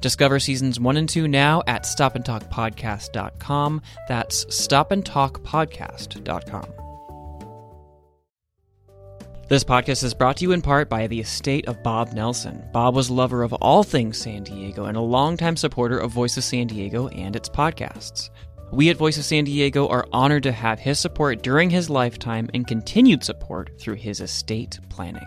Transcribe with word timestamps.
Discover 0.00 0.40
seasons 0.40 0.80
one 0.80 0.96
and 0.96 1.08
two 1.08 1.28
now 1.28 1.62
at 1.66 1.84
stopandtalkpodcast.com. 1.84 3.82
That's 4.08 4.44
stopandtalkpodcast.com. 4.46 6.84
This 9.46 9.62
podcast 9.62 10.02
is 10.02 10.14
brought 10.14 10.38
to 10.38 10.44
you 10.44 10.52
in 10.52 10.62
part 10.62 10.88
by 10.88 11.06
the 11.06 11.20
estate 11.20 11.68
of 11.68 11.82
Bob 11.82 12.14
Nelson. 12.14 12.64
Bob 12.72 12.94
was 12.94 13.10
a 13.10 13.14
lover 13.14 13.42
of 13.42 13.52
all 13.52 13.82
things 13.82 14.16
San 14.16 14.42
Diego 14.42 14.86
and 14.86 14.96
a 14.96 15.02
longtime 15.02 15.58
supporter 15.58 15.98
of 15.98 16.12
Voice 16.12 16.38
of 16.38 16.44
San 16.44 16.66
Diego 16.66 17.08
and 17.08 17.36
its 17.36 17.50
podcasts. 17.50 18.30
We 18.72 18.88
at 18.88 18.96
Voice 18.96 19.18
of 19.18 19.26
San 19.26 19.44
Diego 19.44 19.86
are 19.88 20.08
honored 20.12 20.44
to 20.44 20.52
have 20.52 20.78
his 20.78 20.98
support 20.98 21.42
during 21.42 21.68
his 21.68 21.90
lifetime 21.90 22.48
and 22.54 22.66
continued 22.66 23.22
support 23.22 23.78
through 23.78 23.96
his 23.96 24.20
estate 24.20 24.80
planning. 24.88 25.26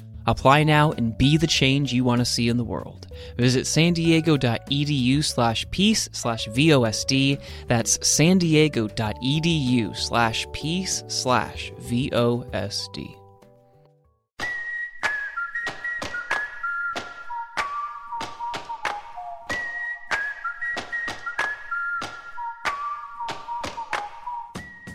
Apply 0.27 0.63
now 0.63 0.91
and 0.91 1.17
be 1.17 1.37
the 1.37 1.47
change 1.47 1.91
you 1.91 2.03
want 2.03 2.19
to 2.19 2.25
see 2.25 2.47
in 2.47 2.57
the 2.57 2.63
world. 2.63 3.07
Visit 3.37 3.65
san 3.65 3.93
diego.edu 3.93 5.23
slash 5.23 5.65
peace 5.71 6.09
slash 6.11 6.47
VOSD. 6.49 7.41
That's 7.67 8.07
san 8.07 8.37
diego.edu 8.37 9.97
slash 9.97 10.45
peace 10.53 11.03
slash 11.07 11.71
VOSD. 11.79 13.17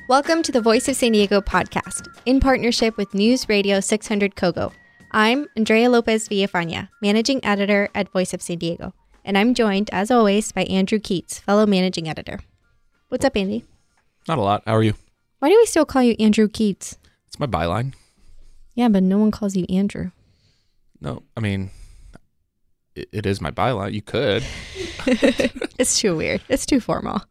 Welcome 0.09 0.45
to 0.45 0.53
the 0.53 0.61
Voice 0.61 0.87
of 0.87 0.95
San 0.95 1.11
Diego 1.11 1.41
podcast 1.41 2.07
in 2.27 2.39
partnership 2.39 2.97
with 2.97 3.13
News 3.13 3.49
Radio 3.49 3.81
600 3.81 4.37
Kogo. 4.37 4.73
I'm 5.17 5.49
Andrea 5.57 5.89
Lopez 5.89 6.29
Villafaña, 6.29 6.91
managing 7.01 7.43
editor 7.43 7.89
at 7.95 8.11
Voice 8.11 8.35
of 8.35 8.43
San 8.43 8.59
Diego, 8.59 8.93
and 9.25 9.39
I'm 9.39 9.55
joined, 9.55 9.89
as 9.91 10.11
always, 10.11 10.53
by 10.53 10.65
Andrew 10.65 10.99
Keatts, 10.99 11.41
fellow 11.41 11.65
managing 11.65 12.07
editor. 12.07 12.41
What's 13.09 13.25
up, 13.25 13.35
Andy? 13.35 13.65
Not 14.29 14.37
a 14.37 14.43
lot. 14.43 14.63
How 14.67 14.77
are 14.77 14.83
you? 14.83 14.93
Why 15.39 15.49
do 15.49 15.57
we 15.57 15.65
still 15.65 15.87
call 15.87 16.03
you 16.03 16.17
Andrew 16.21 16.49
Keatts? 16.49 16.99
It's 17.29 17.41
my 17.41 17.47
byline. 17.47 17.95
Yeah, 18.75 18.89
but 18.89 19.03
no 19.03 19.17
one 19.17 19.31
calls 19.31 19.57
you 19.57 19.65
Andrew. 19.71 20.11
No, 21.01 21.23
I 21.35 21.41
mean, 21.41 21.71
it, 22.95 23.09
it 23.11 23.25
is 23.25 23.41
my 23.41 23.51
byline. 23.51 23.95
You 23.95 24.03
could. 24.03 24.45
it's 25.79 25.99
too 25.99 26.15
weird. 26.15 26.43
It's 26.51 26.67
too 26.67 26.79
formal. 26.79 27.23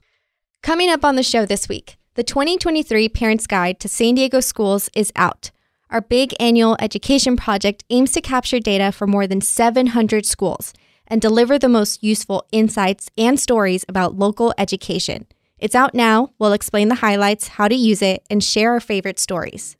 Coming 0.63 0.89
up 0.89 1.05
on 1.05 1.17
the 1.17 1.21
show 1.21 1.45
this 1.45 1.69
week, 1.69 1.97
the 2.15 2.23
2023 2.23 3.09
Parents 3.09 3.45
Guide 3.45 3.79
to 3.79 3.87
San 3.87 4.15
Diego 4.15 4.39
Schools 4.39 4.89
is 4.95 5.11
out. 5.15 5.51
Our 5.89 6.01
big 6.01 6.33
annual 6.39 6.75
education 6.79 7.37
project 7.37 7.83
aims 7.89 8.11
to 8.13 8.21
capture 8.21 8.59
data 8.59 8.91
for 8.91 9.05
more 9.05 9.27
than 9.27 9.41
700 9.41 10.25
schools 10.25 10.73
and 11.07 11.21
deliver 11.21 11.59
the 11.59 11.69
most 11.69 12.03
useful 12.03 12.45
insights 12.51 13.09
and 13.17 13.39
stories 13.39 13.85
about 13.87 14.17
local 14.17 14.53
education. 14.57 15.27
It's 15.59 15.75
out 15.75 15.93
now. 15.93 16.31
We'll 16.39 16.53
explain 16.53 16.89
the 16.89 16.95
highlights, 16.95 17.49
how 17.49 17.67
to 17.67 17.75
use 17.75 18.01
it, 18.01 18.25
and 18.29 18.43
share 18.43 18.71
our 18.71 18.79
favorite 18.79 19.19
stories. 19.19 19.77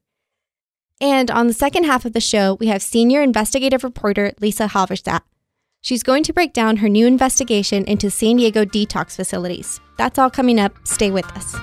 And 1.01 1.29
on 1.29 1.47
the 1.47 1.53
second 1.53 1.85
half 1.85 2.05
of 2.05 2.13
the 2.13 2.21
show, 2.21 2.53
we 2.53 2.67
have 2.67 2.81
senior 2.81 3.21
investigative 3.21 3.83
reporter 3.83 4.31
Lisa 4.39 4.67
Halverstadt. 4.67 5.21
She's 5.81 6.03
going 6.03 6.23
to 6.23 6.33
break 6.33 6.53
down 6.53 6.77
her 6.77 6.89
new 6.89 7.05
investigation 7.05 7.83
into 7.85 8.09
San 8.09 8.37
Diego 8.37 8.63
detox 8.63 9.15
facilities. 9.15 9.79
That's 9.97 10.17
all 10.17 10.29
coming 10.29 10.59
up. 10.59 10.73
Stay 10.85 11.11
with 11.11 11.29
us. 11.35 11.55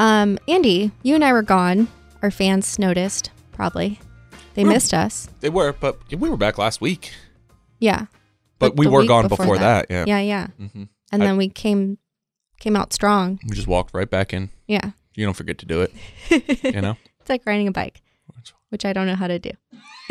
Um, 0.00 0.38
Andy, 0.48 0.92
you 1.02 1.14
and 1.14 1.22
I 1.22 1.30
were 1.32 1.42
gone. 1.42 1.86
Our 2.22 2.30
fans 2.30 2.78
noticed, 2.78 3.30
probably. 3.52 4.00
They 4.54 4.64
missed 4.64 4.94
us. 4.94 5.28
They 5.40 5.50
were, 5.50 5.74
but 5.74 5.98
we 6.10 6.30
were 6.30 6.38
back 6.38 6.56
last 6.56 6.80
week. 6.80 7.12
Yeah. 7.80 8.06
But 8.58 8.76
we 8.76 8.86
were 8.86 9.04
gone 9.04 9.28
before 9.28 9.58
that, 9.58 9.86
yeah. 9.90 10.04
Yeah, 10.06 10.20
yeah. 10.20 10.46
hmm 10.58 10.84
And 11.12 11.22
I- 11.22 11.26
then 11.26 11.36
we 11.36 11.48
came 11.50 11.98
came 12.58 12.76
out 12.76 12.92
strong. 12.94 13.40
We 13.46 13.54
just 13.54 13.66
walked 13.68 13.92
right 13.94 14.08
back 14.08 14.32
in. 14.32 14.48
Yeah. 14.66 14.92
You 15.14 15.24
don't 15.26 15.34
forget 15.34 15.58
to 15.58 15.66
do 15.66 15.82
it. 15.82 15.92
You 16.64 16.80
know? 16.80 16.96
It's 17.20 17.28
like 17.28 17.42
riding 17.44 17.68
a 17.68 17.72
bike, 17.72 18.00
which 18.70 18.84
I 18.86 18.92
don't 18.94 19.06
know 19.06 19.16
how 19.16 19.26
to 19.28 19.38
do. 19.38 19.50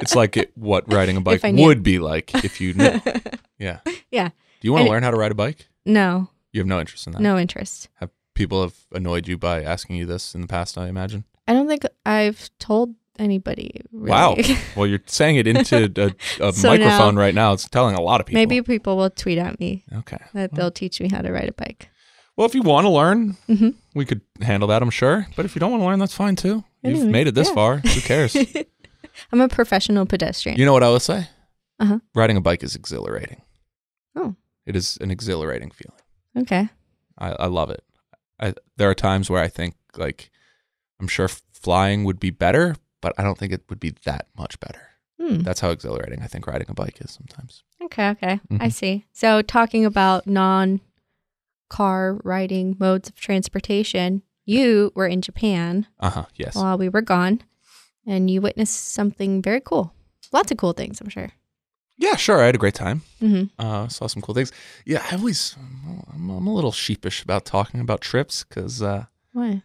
It's 0.00 0.14
like 0.14 0.36
it, 0.36 0.52
what 0.56 0.90
riding 0.92 1.16
a 1.16 1.20
bike 1.20 1.36
If 1.36 1.44
I 1.44 1.50
knew. 1.50 1.64
would 1.66 1.82
be 1.82 1.98
like 1.98 2.32
if 2.44 2.60
you 2.60 2.74
knew. 2.74 3.00
Yeah. 3.58 3.80
Yeah. 4.12 4.28
Do 4.28 4.68
you 4.68 4.72
want 4.72 4.84
to 4.86 4.90
learn 4.90 5.02
how 5.02 5.10
to 5.10 5.16
ride 5.16 5.32
a 5.32 5.34
bike? 5.34 5.66
No, 5.84 6.30
You 6.52 6.60
have 6.60 6.66
no 6.66 6.80
interest 6.80 7.06
in 7.06 7.12
that. 7.12 7.20
no 7.22 7.38
interest. 7.38 7.88
Have 7.96 8.10
people 8.34 8.62
have 8.62 8.74
annoyed 8.92 9.28
you 9.28 9.36
by 9.38 9.62
asking 9.62 9.96
you 9.96 10.06
this 10.06 10.34
in 10.34 10.40
the 10.40 10.46
past? 10.46 10.78
I 10.78 10.88
imagine. 10.88 11.24
I 11.46 11.52
don't 11.54 11.68
think 11.68 11.84
I've 12.06 12.50
told 12.58 12.94
anybody. 13.18 13.80
Really. 13.92 14.10
Wow. 14.10 14.36
Well, 14.76 14.86
you're 14.86 15.00
saying 15.06 15.36
it 15.36 15.46
into 15.46 15.90
a, 16.40 16.46
a 16.48 16.52
So 16.52 16.68
microphone 16.70 17.14
now- 17.16 17.20
right 17.20 17.34
now. 17.34 17.52
It's 17.52 17.68
telling 17.68 17.94
a 17.96 18.00
lot 18.00 18.20
of 18.20 18.26
people. 18.26 18.40
Maybe 18.40 18.62
people 18.62 18.96
will 18.96 19.10
tweet 19.10 19.38
at 19.38 19.58
me 19.60 19.84
Okay. 19.98 20.18
that 20.34 20.54
they'll 20.54 20.70
teach 20.70 21.00
me 21.00 21.08
how 21.10 21.20
to 21.22 21.32
ride 21.32 21.48
a 21.48 21.52
bike. 21.52 21.90
Well, 22.36 22.46
if 22.46 22.54
you 22.54 22.62
want 22.62 22.84
to 22.84 22.90
learn, 22.90 23.36
Mhm. 23.48 23.74
we 23.96 24.04
could 24.04 24.20
handle 24.40 24.68
that, 24.68 24.80
I'm 24.80 24.90
sure. 24.90 25.26
But 25.34 25.44
if 25.44 25.56
you 25.56 25.60
don't 25.60 25.72
want 25.72 25.82
to 25.82 25.86
learn, 25.86 25.98
that's 25.98 26.14
fine 26.14 26.36
too. 26.36 26.62
You've 26.84 27.08
made 27.08 27.26
it 27.26 27.34
this 27.34 27.48
yeah. 27.48 27.54
far. 27.54 27.76
Who 27.78 28.00
cares? 28.00 28.36
I'm 29.32 29.40
a 29.40 29.48
professional 29.48 30.06
pedestrian. 30.06 30.56
you 30.58 30.64
know 30.64 30.72
what 30.72 30.84
I 30.84 30.90
would 30.90 31.02
say? 31.02 31.26
Uh-huh. 31.80 31.98
Riding 32.14 32.36
a 32.36 32.40
bike 32.40 32.62
is 32.62 32.76
exhilarating. 32.76 33.42
Oh. 34.14 34.36
It 34.64 34.76
is 34.76 34.96
an 35.00 35.10
exhilarating 35.10 35.70
feeling. 35.72 35.98
Okay. 36.42 36.68
I, 37.18 37.30
I 37.32 37.46
love 37.46 37.70
it. 37.70 37.82
I, 38.40 38.54
there 38.76 38.88
are 38.90 38.94
times 38.94 39.28
where 39.30 39.42
I 39.42 39.48
think, 39.48 39.74
like, 39.96 40.30
I'm 41.00 41.08
sure 41.08 41.28
flying 41.52 42.04
would 42.04 42.20
be 42.20 42.30
better, 42.30 42.76
but 43.00 43.12
I 43.18 43.22
don't 43.24 43.36
think 43.38 43.52
it 43.52 43.62
would 43.68 43.80
be 43.80 43.94
that 44.04 44.28
much 44.36 44.58
better. 44.60 44.82
Hmm. 45.20 45.38
That's 45.42 45.60
how 45.60 45.70
exhilarating 45.70 46.22
I 46.22 46.26
think 46.28 46.46
riding 46.46 46.68
a 46.70 46.74
bike 46.74 47.00
is 47.00 47.10
sometimes. 47.10 47.64
Okay, 47.82 48.08
okay. 48.10 48.40
I 48.60 48.68
Mhm. 48.68 48.72
see. 48.72 49.04
So 49.12 49.42
talking 49.42 49.84
about 49.84 50.26
non 50.26 50.80
car 51.68 52.18
riding 52.24 52.76
modes 52.78 53.08
of 53.08 53.16
transportation, 53.16 54.22
you 54.44 54.92
were 54.94 55.06
in 55.06 55.20
Japan 55.20 55.86
Uh 56.00 56.10
huh. 56.10 56.24
Yes. 56.36 56.54
while 56.54 56.78
we 56.78 56.88
were 56.88 57.02
gone 57.02 57.42
and 58.06 58.30
you 58.30 58.40
witnessed 58.40 58.92
something 58.92 59.42
very 59.42 59.60
cool. 59.60 59.92
Lots 60.32 60.50
of 60.50 60.56
cool 60.58 60.72
things, 60.72 61.00
I'm 61.00 61.08
sure. 61.08 61.30
Yeah, 61.98 62.16
sure. 62.16 62.40
I 62.42 62.46
had 62.46 62.54
a 62.54 62.58
great 62.58 62.74
time. 62.74 63.02
hmm 63.20 63.44
Uh, 63.58 63.88
saw 63.88 64.06
some 64.06 64.22
cool 64.22 64.34
things. 64.34 64.52
Yeah, 64.86 65.04
I 65.10 65.16
always, 65.16 65.56
I'm, 66.14 66.30
I'm 66.30 66.46
a 66.46 66.54
little 66.54 66.72
sheepish 66.72 67.22
about 67.22 67.44
talking 67.44 67.80
about 67.80 68.00
trips 68.00 68.44
because 68.44 68.80
uh, 68.82 69.04
Why? 69.32 69.62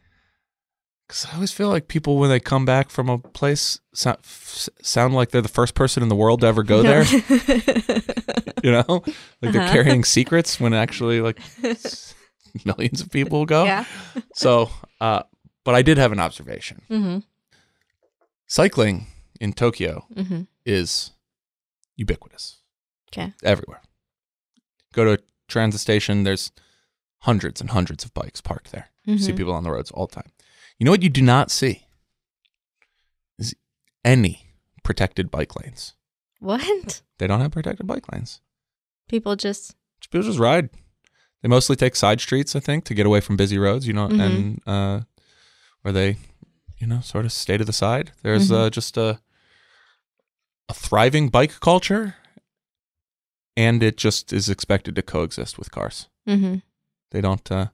Because 1.08 1.26
I 1.32 1.36
always 1.36 1.52
feel 1.52 1.70
like 1.70 1.88
people, 1.88 2.18
when 2.18 2.30
they 2.30 2.40
come 2.40 2.66
back 2.66 2.90
from 2.90 3.10
a 3.10 3.18
place, 3.18 3.80
so, 3.94 4.12
f- 4.12 4.70
sound 4.82 5.14
like 5.14 5.30
they're 5.32 5.42
the 5.42 5.48
first 5.50 5.76
person 5.76 6.02
in 6.02 6.10
the 6.10 6.16
world 6.16 6.42
to 6.42 6.48
ever 6.48 6.64
go 6.64 6.82
there. 6.82 7.06
You 8.64 8.72
know, 8.72 9.04
like 9.42 9.52
they're 9.52 9.62
Uh-huh. 9.62 9.74
carrying 9.74 10.06
secrets 10.06 10.58
when 10.58 10.74
actually, 10.74 11.20
like, 11.20 11.38
millions 12.64 13.02
of 13.02 13.10
people 13.12 13.46
go. 13.46 13.66
yeah. 13.66 13.84
So, 14.34 14.70
uh, 15.02 15.24
but 15.66 15.76
I 15.76 15.82
did 15.82 15.98
have 15.98 16.14
an 16.14 16.20
observation. 16.20 16.82
hmm 16.88 17.20
Cycling 18.48 19.08
in 19.42 19.54
Tokyo 19.54 20.06
hmm 20.16 20.42
is 20.66 21.12
ubiquitous. 21.96 22.58
Okay. 23.12 23.34
Everywhere. 23.44 23.82
Go 24.94 25.06
to 25.06 25.14
a 25.14 25.18
transit 25.48 25.82
station, 25.82 26.24
there's 26.24 26.52
hundreds 27.20 27.62
and 27.62 27.70
hundreds 27.72 28.04
of 28.04 28.14
bikes 28.14 28.42
parked 28.42 28.72
there. 28.72 28.90
You 29.06 29.18
see 29.18 29.34
people 29.34 29.54
on 29.54 29.64
the 29.64 29.72
roads 29.72 29.92
all 29.92 30.08
the 30.08 30.16
time. 30.16 30.32
You 30.78 30.86
know 30.86 30.92
what 30.92 31.04
you 31.04 31.10
do 31.10 31.22
not 31.22 31.52
see? 31.52 31.86
Is 33.38 33.56
any 34.06 34.48
protected 34.84 35.30
bike 35.32 35.56
lanes. 35.62 35.94
What? 36.40 37.02
They 37.18 37.28
don't 37.28 37.40
have 37.42 37.52
protected 37.52 37.88
bike 37.88 38.12
lanes. 38.12 38.42
People 39.10 39.36
just 39.36 39.76
People 40.12 40.28
just 40.28 40.40
ride. 40.40 40.70
They 41.42 41.48
mostly 41.50 41.76
take 41.76 41.96
side 41.96 42.20
streets, 42.22 42.56
I 42.56 42.60
think, 42.60 42.84
to 42.86 42.94
get 42.94 43.06
away 43.06 43.20
from 43.22 43.36
busy 43.38 43.58
roads. 43.58 43.88
You 43.88 43.94
know, 43.94 44.08
Mhm. 44.08 44.20
and 44.22 44.62
uh, 44.68 45.02
where 45.82 45.92
they, 45.94 46.18
you 46.78 46.88
know, 46.88 47.00
sort 47.02 47.26
of 47.26 47.32
stay 47.32 47.58
to 47.58 47.66
the 47.66 47.74
side. 47.74 48.12
There's 48.22 48.50
Mhm. 48.50 48.56
uh, 48.56 48.70
just 48.70 48.98
a 48.98 49.22
a 50.70 50.74
thriving 50.74 51.30
bike 51.30 51.60
culture, 51.60 52.16
and 53.56 53.84
it 53.84 53.98
just 53.98 54.34
is 54.34 54.50
expected 54.50 54.96
to 54.96 55.02
coexist 55.02 55.58
with 55.58 55.72
cars. 55.72 56.08
mm-hmm. 56.28 56.56
They 57.12 57.22
don't. 57.22 57.52
Uh, 57.52 57.68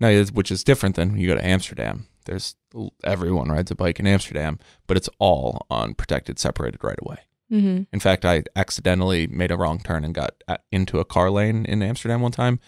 no, 0.00 0.22
which 0.24 0.50
is 0.50 0.62
different 0.62 0.96
than 0.96 1.12
when 1.12 1.20
you 1.20 1.28
go 1.28 1.34
to 1.34 1.44
Amsterdam. 1.44 2.06
There's 2.26 2.56
everyone 3.02 3.48
rides 3.48 3.70
a 3.70 3.74
bike 3.74 3.98
in 3.98 4.06
Amsterdam, 4.06 4.58
but 4.86 4.96
it's 4.96 5.08
all 5.18 5.66
on 5.70 5.94
protected, 5.94 6.38
separated 6.38 6.84
right 6.84 6.98
away. 7.02 7.18
Mm-hmm. 7.50 7.84
In 7.90 8.00
fact, 8.00 8.26
I 8.26 8.42
accidentally 8.54 9.26
made 9.26 9.50
a 9.50 9.56
wrong 9.56 9.80
turn 9.80 10.04
and 10.04 10.14
got 10.14 10.42
into 10.70 11.00
a 11.00 11.04
car 11.04 11.30
lane 11.30 11.64
in 11.64 11.82
Amsterdam 11.82 12.20
one 12.20 12.32
time, 12.32 12.60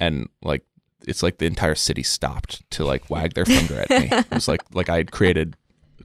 and 0.00 0.28
like 0.42 0.64
it's 1.06 1.22
like 1.22 1.38
the 1.38 1.46
entire 1.46 1.74
city 1.74 2.02
stopped 2.02 2.68
to 2.70 2.84
like 2.84 3.10
wag 3.10 3.34
their 3.34 3.44
finger 3.44 3.80
at 3.80 3.90
me. 3.90 4.08
It 4.12 4.30
was 4.30 4.48
like 4.48 4.62
like 4.72 4.88
I 4.88 4.96
had 4.96 5.12
created 5.12 5.56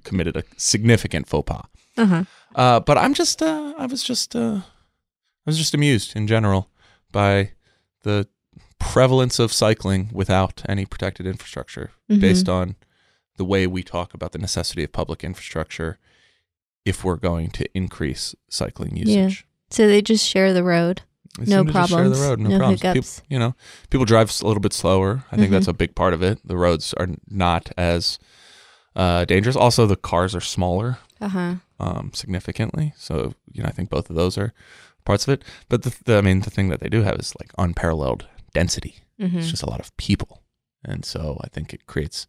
committed 0.03 0.35
a 0.35 0.43
significant 0.57 1.27
faux 1.27 1.49
pas. 1.49 1.65
Uh-huh. 1.97 2.23
Uh, 2.55 2.79
but 2.79 2.97
I'm 2.97 3.13
just 3.13 3.41
uh, 3.41 3.73
I 3.77 3.85
was 3.85 4.03
just 4.03 4.35
uh, 4.35 4.57
I 4.61 5.45
was 5.45 5.57
just 5.57 5.73
amused 5.73 6.15
in 6.15 6.27
general 6.27 6.69
by 7.11 7.51
the 8.03 8.27
prevalence 8.79 9.39
of 9.39 9.53
cycling 9.53 10.09
without 10.11 10.61
any 10.67 10.85
protected 10.85 11.25
infrastructure 11.25 11.91
Mhm. 12.11 12.19
based 12.19 12.49
on 12.49 12.75
the 13.37 13.45
way 13.45 13.65
we 13.65 13.81
talk 13.81 14.13
about 14.13 14.31
the 14.33 14.39
necessity 14.39 14.83
of 14.83 14.91
public 14.91 15.23
infrastructure 15.23 15.97
if 16.85 17.03
we're 17.03 17.15
going 17.15 17.49
to 17.51 17.65
increase 17.73 18.35
cycling 18.49 18.95
usage. 18.97 19.45
Yeah. 19.47 19.75
So 19.75 19.87
they 19.87 20.01
just 20.01 20.27
share 20.27 20.53
the 20.53 20.63
road. 20.63 21.01
They 21.39 21.45
No 21.45 21.59
seem 21.63 21.67
to 21.67 21.73
just 21.73 21.89
share 21.89 21.97
problems, 21.97 22.19
the 22.19 22.27
road, 22.27 22.39
no, 22.39 22.49
no 22.49 22.57
problems. 22.59 22.81
People, 22.81 23.25
you 23.29 23.39
know, 23.39 23.55
people 23.89 24.05
drive 24.05 24.29
a 24.41 24.45
little 24.45 24.61
bit 24.61 24.73
slower. 24.73 25.23
I 25.31 25.37
think 25.37 25.49
that's 25.49 25.65
Mhm. 25.65 25.69
a 25.69 25.73
big 25.73 25.95
part 25.95 26.13
of 26.13 26.21
it. 26.21 26.39
The 26.45 26.57
roads 26.57 26.93
are 26.95 27.07
not 27.29 27.71
as 27.77 28.19
uh, 28.95 29.25
dangerous. 29.25 29.55
Also, 29.55 29.87
the 29.87 29.95
cars 29.95 30.35
are 30.35 30.41
smaller 30.41 30.99
Uh-huh. 31.25 31.55
um, 31.79 32.11
significantly. 32.13 32.93
So 32.97 33.33
you 33.51 33.63
know, 33.63 33.69
I 33.69 33.71
think 33.71 33.89
both 33.89 34.09
of 34.09 34.15
those 34.15 34.37
are 34.37 34.53
parts 35.05 35.27
of 35.27 35.33
it. 35.33 35.43
But 35.69 35.83
the, 35.83 35.95
the 36.05 36.17
I 36.17 36.21
mean, 36.21 36.41
the 36.41 36.49
thing 36.51 36.69
that 36.69 36.79
they 36.79 36.89
do 36.89 37.01
have 37.03 37.15
is 37.19 37.33
like 37.39 37.51
unparalleled 37.57 38.25
density. 38.53 38.95
Mm-hmm. 39.19 39.37
It's 39.39 39.49
just 39.51 39.63
a 39.63 39.69
lot 39.69 39.79
of 39.79 39.95
people, 39.97 40.43
and 40.83 41.05
so 41.05 41.39
I 41.43 41.47
think 41.49 41.73
it 41.73 41.85
creates 41.85 42.27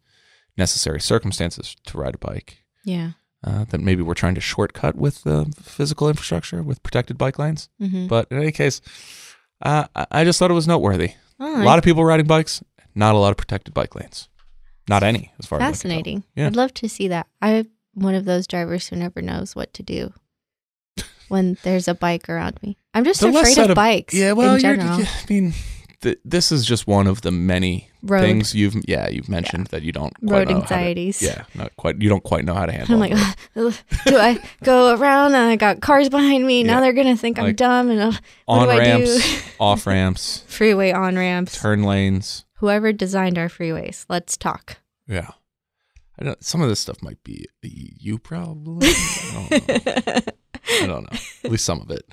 necessary 0.57 1.01
circumstances 1.01 1.75
to 1.85 1.97
ride 1.97 2.15
a 2.15 2.17
bike 2.17 2.63
Yeah. 2.85 3.11
uh, 3.43 3.65
that 3.65 3.81
maybe 3.81 4.01
we're 4.01 4.13
trying 4.13 4.35
to 4.35 4.41
shortcut 4.41 4.95
with 4.95 5.23
the 5.23 5.51
physical 5.61 6.07
infrastructure 6.07 6.63
with 6.63 6.81
protected 6.83 7.17
bike 7.17 7.37
lanes. 7.39 7.67
Mm-hmm. 7.81 8.07
But 8.07 8.27
in 8.31 8.37
any 8.37 8.51
case, 8.53 8.79
uh, 9.61 9.87
I- 9.95 10.07
I 10.11 10.23
just 10.23 10.39
thought 10.39 10.51
it 10.51 10.55
was 10.55 10.67
noteworthy. 10.67 11.11
Oh, 11.39 11.61
A 11.61 11.65
lot 11.65 11.77
of 11.77 11.83
people 11.83 12.05
riding 12.05 12.25
bikes, 12.27 12.63
not 12.93 13.15
a 13.15 13.17
lot 13.17 13.31
of 13.31 13.37
protected 13.37 13.73
bike 13.73 13.95
lanes. 13.95 14.29
Not 14.87 15.03
any, 15.03 15.33
as 15.39 15.45
far 15.47 15.57
as 15.59 15.61
I 15.61 15.65
can 15.65 15.73
tell. 15.73 15.73
fascinating. 15.73 16.23
Yeah. 16.35 16.47
I'd 16.47 16.55
love 16.55 16.73
to 16.75 16.87
see 16.87 17.07
that. 17.09 17.25
I'm 17.41 17.67
one 17.95 18.13
of 18.15 18.25
those 18.25 18.45
drivers 18.47 18.87
who 18.87 18.95
never 18.95 19.21
knows 19.21 19.55
what 19.55 19.73
to 19.73 19.83
do 19.83 20.13
when 21.27 21.57
there's 21.63 21.87
a 21.87 21.95
bike 21.95 22.29
around 22.29 22.61
me. 22.61 22.77
I'm 22.93 23.03
just 23.03 23.21
The 23.21 23.29
afraid 23.29 23.53
said 23.55 23.71
of 23.71 23.75
bikes 23.75 24.13
Yeah, 24.13 24.33
well, 24.33 24.55
in 24.55 24.61
you're, 24.61 24.75
general. 24.77 24.99
yeah, 24.99 25.05
I 25.09 25.25
mean, 25.33 25.53
th- 26.01 26.19
this 26.23 26.51
is 26.51 26.65
just 26.65 26.85
one 26.87 27.07
of 27.07 27.21
the 27.21 27.31
many 27.31 27.89
Road 28.03 28.21
things 28.21 28.53
you've 28.53 28.75
yeah 28.87 29.09
you've 29.09 29.27
mentioned 29.29 29.65
that 29.67 29.81
you 29.81 29.91
don't 29.91 30.13
road 30.21 30.47
how 30.47 30.53
to- 30.59 30.61
anxieties. 30.61 31.23
yeah, 31.23 31.45
not 31.55 31.75
quite. 31.75 31.99
You 31.99 32.07
don't 32.07 32.23
quite 32.23 32.45
know 32.45 32.53
how 32.53 32.67
to 32.67 32.71
handle. 32.71 32.93
I'm 32.93 32.99
like, 32.99 33.13
on 33.13 33.17
the 33.55 33.61
road. 33.63 33.73
"Ugh, 33.95 34.01
do 34.05 34.17
I 34.17 34.39
go 34.63 34.95
around 34.95 35.33
and 35.33 35.49
I 35.49 35.55
got 35.55 35.81
cars 35.81 36.07
behind 36.09 36.45
me? 36.45 36.61
Now 36.63 36.81
they're 36.81 36.93
gonna 36.93 37.17
think 37.17 37.39
I'm 37.39 37.55
dumb 37.55 37.89
and 37.89 37.99
uh, 37.99 38.11
on 38.47 38.67
ramps, 38.67 39.17
do? 39.17 39.41
off 39.59 39.87
ramps, 39.87 40.43
freeway 40.47 40.91
on 40.91 41.15
ramps. 41.15 41.59
turn 41.59 41.81
lanes. 41.83 42.45
Whoever 42.59 42.93
designed 42.93 43.39
our 43.39 43.49
freeways, 43.49 44.05
let's 44.07 44.37
talk. 44.37 44.77
Yeah, 45.07 45.31
I 46.19 46.23
don't, 46.25 46.43
some 46.43 46.61
of 46.61 46.69
this 46.69 46.79
stuff 46.79 47.01
might 47.01 47.21
be 47.23 47.45
a 47.63 47.67
you 47.67 48.17
problem. 48.17 48.79
I 48.81 49.31
don't 49.33 49.67
know. 49.67 50.33
I 50.81 50.87
don't 50.87 51.03
know. 51.11 51.19
At 51.43 51.51
least 51.51 51.65
some 51.65 51.81
of 51.81 51.91
it. 51.91 52.05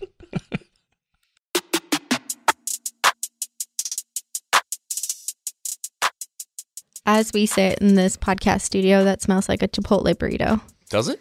As 7.04 7.32
we 7.32 7.46
sit 7.46 7.78
in 7.80 7.94
this 7.96 8.16
podcast 8.16 8.62
studio 8.62 9.04
that 9.04 9.22
smells 9.22 9.48
like 9.48 9.62
a 9.62 9.68
Chipotle 9.68 10.14
burrito. 10.14 10.60
Does 10.88 11.08
it? 11.08 11.20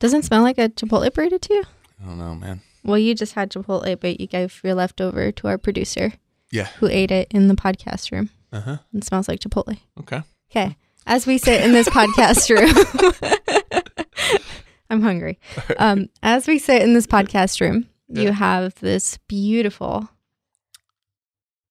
Doesn't 0.00 0.24
smell 0.24 0.42
like 0.42 0.58
a 0.58 0.68
Chipotle 0.68 1.08
burrito 1.10 1.40
to 1.40 1.54
you? 1.54 1.64
I 2.02 2.06
don't 2.06 2.18
know, 2.18 2.34
man. 2.34 2.60
Well, 2.84 2.98
you 2.98 3.14
just 3.14 3.32
had 3.32 3.50
Chipotle, 3.50 3.98
but 3.98 4.20
you 4.20 4.26
gave 4.26 4.60
your 4.62 4.74
leftover 4.74 5.32
to 5.32 5.48
our 5.48 5.58
producer 5.58 6.12
Yeah. 6.50 6.66
who 6.78 6.86
ate 6.88 7.10
it 7.10 7.28
in 7.30 7.48
the 7.48 7.54
podcast 7.54 8.12
room. 8.12 8.30
Uh 8.52 8.60
huh. 8.60 8.76
It 8.94 9.04
smells 9.04 9.28
like 9.28 9.40
Chipotle. 9.40 9.78
Okay. 10.00 10.22
Okay. 10.50 10.76
As 11.10 11.26
we 11.26 11.38
sit 11.38 11.62
in 11.64 11.72
this 11.72 11.88
podcast 11.88 12.50
room, 12.54 13.82
I'm 14.90 15.00
hungry. 15.00 15.38
Um, 15.78 16.08
as 16.22 16.46
we 16.46 16.58
sit 16.58 16.82
in 16.82 16.92
this 16.92 17.06
podcast 17.06 17.60
room, 17.62 17.86
you 18.08 18.30
have 18.32 18.74
this 18.76 19.18
beautiful, 19.26 20.08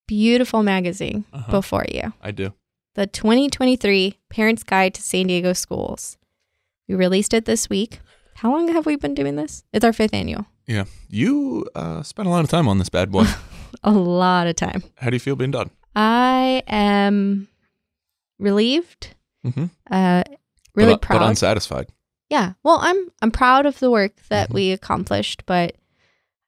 beautiful 0.08 0.64
magazine 0.64 1.26
Uh-huh. 1.32 1.52
before 1.52 1.86
you 1.92 2.14
I 2.22 2.32
do. 2.32 2.54
the 2.96 3.06
2023 3.06 4.18
Parents 4.30 4.64
Guide 4.64 4.96
to 4.96 5.02
San 5.04 5.28
Diego 5.28 5.54
Schools. 5.54 6.18
We 6.88 6.96
released 6.96 7.34
it 7.34 7.46
this 7.46 7.70
week. 7.70 8.00
How 8.38 8.52
long 8.52 8.68
have 8.70 8.86
we 8.88 8.96
been 8.96 9.14
doing 9.14 9.36
this? 9.36 9.64
It's 9.72 9.86
our 9.86 9.94
fifth 9.94 10.14
annual. 10.16 10.46
Yeah. 10.66 10.86
You 11.10 11.68
uh, 11.76 12.02
spent 12.04 12.28
a 12.28 12.32
lot 12.32 12.44
of 12.44 12.50
time 12.50 12.68
on 12.68 12.80
this 12.80 12.90
bad 12.90 13.12
boy. 13.12 13.26
A 13.84 13.92
lot 13.92 14.48
of 14.48 14.56
time. 14.56 14.82
How 14.96 15.10
do 15.12 15.16
you 15.16 15.20
feel 15.20 15.36
being 15.36 15.52
done? 15.52 15.70
I 15.96 16.64
am 16.68 17.48
relieved, 18.40 19.14
Mm-hmm. 19.46 19.66
uh, 19.92 20.24
really 20.76 20.94
but, 20.94 21.02
proud. 21.02 21.20
but 21.20 21.30
unsatisfied. 21.30 21.88
yeah. 22.30 22.54
Well, 22.64 22.80
I'm 22.82 23.10
I'm 23.22 23.32
proud 23.32 23.66
of 23.66 23.80
the 23.80 23.92
work 23.92 24.14
that 24.30 24.50
Mhm. 24.50 24.54
we 24.54 24.72
accomplished, 24.72 25.44
but 25.46 25.76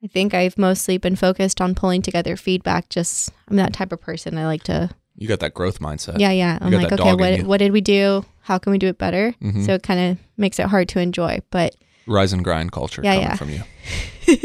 I 0.03 0.07
think 0.07 0.33
I've 0.33 0.57
mostly 0.57 0.97
been 0.97 1.15
focused 1.15 1.61
on 1.61 1.75
pulling 1.75 2.01
together 2.01 2.35
feedback. 2.37 2.89
Just 2.89 3.31
I'm 3.49 3.55
that 3.57 3.73
type 3.73 3.91
of 3.91 4.01
person. 4.01 4.37
I 4.37 4.45
like 4.45 4.63
to 4.63 4.89
You 5.15 5.27
got 5.27 5.39
that 5.41 5.53
growth 5.53 5.79
mindset. 5.79 6.19
yeah, 6.19 6.31
yeah. 6.31 6.57
I'm 6.61 6.71
like, 6.71 6.91
okay, 6.91 7.13
what 7.13 7.41
what 7.43 7.57
did 7.57 7.71
we 7.71 7.81
do? 7.81 8.25
How 8.41 8.57
can 8.57 8.71
we 8.71 8.77
do 8.79 8.87
it 8.87 8.97
better? 8.97 9.33
Mhm. 9.41 9.65
So 9.65 9.73
it 9.75 9.83
kind 9.83 9.99
of 10.11 10.17
makes 10.37 10.57
it 10.59 10.65
hard 10.67 10.89
to 10.89 10.99
enjoy, 10.99 11.39
but 11.51 11.75
Rise 12.07 12.33
and 12.33 12.43
grind 12.43 12.71
culture 12.71 13.01
Yeah, 13.03 13.35
coming 13.37 13.55
yeah. 13.55 13.63
from 13.63 14.35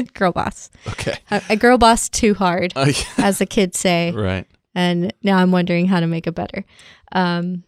you. 0.00 0.02
girl 0.14 0.32
boss. 0.32 0.70
Okay. 0.88 1.14
I, 1.30 1.42
I 1.50 1.54
girl 1.56 1.78
boss 1.78 2.08
too 2.08 2.34
hard, 2.34 2.72
Oh, 2.76 2.86
yeah. 2.86 2.94
as 3.18 3.38
the 3.38 3.46
kids 3.46 3.78
say. 3.78 4.10
right. 4.12 4.46
and 4.74 5.12
now 5.22 5.36
I'm 5.38 5.52
wondering 5.52 5.86
how 5.86 6.00
to 6.00 6.06
make 6.08 6.26
it 6.26 6.32
better. 6.34 6.64
Um, 7.12 7.62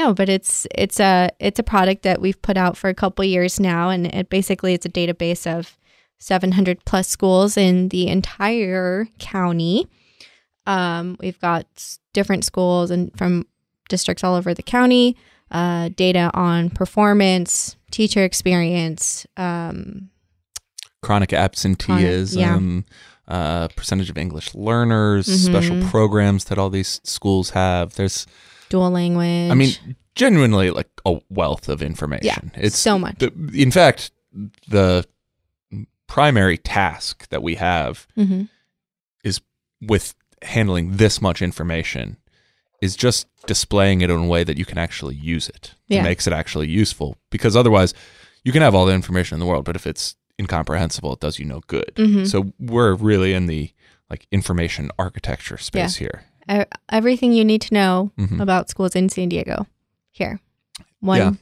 no, 0.00 0.14
but 0.14 0.28
it's 0.28 0.66
it's 0.74 0.98
a 1.00 1.30
it's 1.38 1.58
a 1.58 1.62
product 1.62 2.02
that 2.02 2.20
we've 2.20 2.40
put 2.42 2.56
out 2.56 2.76
for 2.76 2.88
a 2.88 2.94
couple 2.94 3.24
years 3.24 3.60
now, 3.60 3.90
and 3.90 4.06
it 4.06 4.28
basically 4.30 4.72
it's 4.74 4.86
a 4.86 4.88
database 4.90 5.46
of 5.46 5.76
700 6.18 6.84
plus 6.84 7.08
schools 7.08 7.56
in 7.56 7.88
the 7.88 8.08
entire 8.08 9.06
county. 9.18 9.86
Um, 10.66 11.16
we've 11.20 11.40
got 11.40 11.66
different 12.12 12.44
schools 12.44 12.90
and 12.90 13.10
from 13.16 13.46
districts 13.88 14.22
all 14.24 14.34
over 14.34 14.54
the 14.54 14.62
county. 14.62 15.16
Uh, 15.50 15.88
data 15.96 16.30
on 16.34 16.70
performance, 16.70 17.76
teacher 17.90 18.22
experience, 18.24 19.26
um, 19.36 20.10
Chronic 21.02 21.32
absenteeism, 21.32 22.84
uh, 23.26 23.66
percentage 23.74 24.10
of 24.10 24.16
English 24.18 24.54
learners, 24.54 25.26
special 25.26 25.76
Mhm. 25.76 25.90
programs 25.90 26.44
that 26.44 26.58
all 26.58 26.70
these 26.70 27.00
schools 27.04 27.50
have. 27.50 27.94
There's, 27.94 28.26
dual 28.70 28.90
language. 28.90 29.50
I 29.50 29.54
mean, 29.54 29.72
genuinely 30.14 30.70
like 30.70 30.88
a 31.04 31.20
wealth 31.28 31.68
of 31.68 31.82
information. 31.82 32.50
Yeah, 32.54 32.60
it's 32.62 32.78
so 32.78 32.98
much. 32.98 33.18
the, 33.18 33.30
in 33.52 33.70
fact, 33.70 34.10
the 34.68 35.06
primary 36.06 36.56
task 36.58 37.28
that 37.28 37.42
we 37.42 37.56
have 37.56 38.06
hmm 38.16 38.44
with 39.82 40.14
handling 40.42 40.96
this 40.96 41.22
much 41.22 41.40
information 41.40 42.16
is 42.82 42.96
just 42.96 43.26
displaying 43.46 44.00
it 44.02 44.10
in 44.10 44.16
a 44.18 44.26
way 44.26 44.44
that 44.44 44.58
you 44.58 44.64
can 44.64 44.78
actually 44.78 45.14
use 45.14 45.48
it. 45.48 45.74
Yeah. 45.88 46.00
It 46.00 46.04
makes 46.04 46.26
it 46.26 46.32
actually 46.32 46.68
useful 46.68 47.16
because 47.30 47.56
otherwise 47.56 47.94
you 48.44 48.52
can 48.52 48.62
have 48.62 48.74
all 48.74 48.86
the 48.86 48.92
information 48.94 49.36
in 49.36 49.40
the 49.40 49.46
world, 49.46 49.64
but 49.64 49.76
if 49.76 49.86
it's 49.86 50.16
incomprehensible, 50.38 51.12
it 51.14 51.20
does 51.20 51.38
you 51.38 51.44
no 51.44 51.60
good. 51.66 51.92
Mhm. 51.96 52.26
So 52.26 52.52
we're 52.58 52.94
really 52.94 53.32
in 53.32 53.46
the 53.46 53.70
like 54.08 54.26
information 54.30 54.90
architecture 54.98 55.56
space 55.58 55.96
here. 55.96 56.24
Everything 56.90 57.32
you 57.32 57.44
need 57.44 57.60
to 57.62 57.74
know 57.74 58.10
Mhm. 58.18 58.40
about 58.40 58.68
schools 58.68 58.96
in 58.96 59.08
San 59.08 59.28
Diego. 59.28 59.66
Here, 60.10 60.40
one 61.00 61.18
Yeah. 61.18 61.32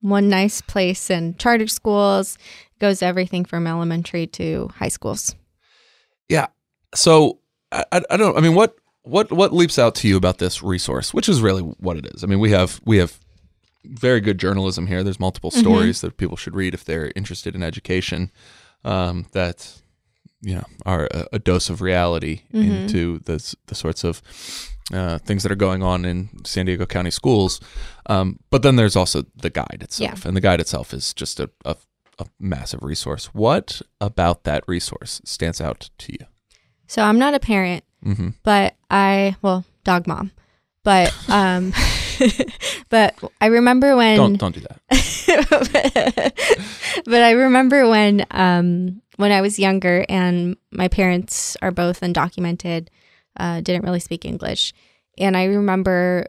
one 0.00 0.28
nice 0.28 0.60
place 0.60 1.10
and 1.10 1.38
charter 1.38 1.66
schools 1.66 2.38
goes 2.78 3.02
everything 3.02 3.44
from 3.44 3.66
elementary 3.66 4.26
to 4.26 4.68
high 4.78 4.88
schools. 4.88 5.34
Yeah. 6.28 6.46
So 6.94 7.38
I, 7.72 8.02
I, 8.10 8.16
don't. 8.16 8.36
I 8.36 8.40
mean, 8.40 8.54
what 8.54 8.76
what 9.02 9.30
what 9.32 9.52
leaps 9.52 9.78
out 9.78 9.94
to 9.96 10.08
you 10.08 10.16
about 10.16 10.38
this 10.38 10.62
resource, 10.62 11.12
which 11.12 11.28
is 11.28 11.42
really 11.42 11.62
what 11.62 11.96
it 11.96 12.06
is? 12.14 12.22
I 12.24 12.26
mean, 12.26 12.38
we 12.40 12.50
have 12.52 12.80
we 12.84 12.98
have 12.98 13.18
very 13.84 14.20
good 14.20 14.38
journalism 14.38 14.86
here. 14.86 15.02
There's 15.04 15.20
multiple 15.20 15.50
Mhm. 15.50 15.60
stories 15.60 16.00
that 16.00 16.16
people 16.16 16.36
should 16.36 16.54
read 16.54 16.72
if 16.72 16.84
they're 16.84 17.12
interested 17.14 17.54
in 17.54 17.62
education. 17.62 18.30
um, 18.86 19.24
that 19.32 19.80
you 20.44 20.54
know 20.54 20.64
are 20.84 21.08
a, 21.32 21.38
dose 21.38 21.70
of 21.70 21.80
reality 21.80 22.42
Mhm. 22.52 22.64
into 22.64 23.18
the 23.24 23.56
the 23.66 23.74
sorts 23.74 24.04
of 24.04 24.20
uh, 24.92 25.18
things 25.26 25.42
that 25.42 25.50
are 25.52 25.56
going 25.66 25.82
on 25.82 26.04
in 26.04 26.28
San 26.44 26.66
Diego 26.66 26.86
County 26.86 27.10
schools. 27.10 27.60
Um, 28.06 28.38
but 28.50 28.62
then 28.62 28.76
there's 28.76 28.96
also 28.96 29.24
the 29.34 29.50
guide 29.50 29.78
itself, 29.80 30.24
and 30.26 30.36
the 30.36 30.42
guide 30.42 30.60
itself 30.60 30.92
is 30.92 31.14
just 31.14 31.40
a, 31.40 31.48
a, 31.64 31.76
a 32.18 32.26
massive 32.38 32.82
resource. 32.82 33.26
What 33.34 33.80
about 34.00 34.44
that 34.44 34.62
resource 34.68 35.20
stands 35.24 35.60
out 35.60 35.88
to 35.98 36.12
you? 36.12 36.26
So 36.86 37.02
I'm 37.02 37.18
not 37.18 37.34
a 37.34 37.40
parent, 37.40 37.82
hmm 38.02 38.30
but 38.42 38.74
I 38.90 39.36
well, 39.42 39.64
dog 39.84 40.06
mom. 40.06 40.30
But 40.82 41.14
um 41.30 41.72
but 42.90 43.14
I 43.40 43.46
remember 43.46 43.96
when 43.96 44.16
Don't 44.16 44.38
don't 44.38 44.54
do 44.54 44.60
that. 44.60 44.80
but 47.06 47.22
I 47.22 47.30
remember 47.32 47.88
when 47.88 48.24
um 48.30 49.00
when 49.16 49.32
I 49.32 49.40
was 49.40 49.58
younger 49.58 50.04
and 50.08 50.56
my 50.70 50.88
parents 50.88 51.56
are 51.62 51.70
both 51.70 52.00
undocumented, 52.00 52.88
uh, 53.38 53.60
didn't 53.60 53.84
really 53.84 54.00
speak 54.00 54.24
English. 54.24 54.72
And 55.18 55.36
I 55.36 55.44
remember 55.44 56.28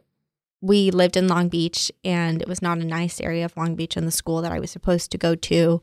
we 0.62 0.92
lived 0.92 1.18
in 1.18 1.28
Long 1.28 1.50
Beach 1.50 1.92
and 2.04 2.42
it 2.42 2.48
was 2.48 2.62
not 2.62 2.80
a 2.80 2.86
nice 2.86 3.20
area 3.22 3.46
of 3.46 3.56
Long 3.58 3.76
Beach 3.76 3.98
and 3.98 4.08
the 4.08 4.12
school 4.12 4.42
that 4.42 4.52
I 4.52 4.60
was 4.60 4.72
supposed 4.72 5.12
to 5.12 5.18
go 5.18 5.36
to. 5.36 5.82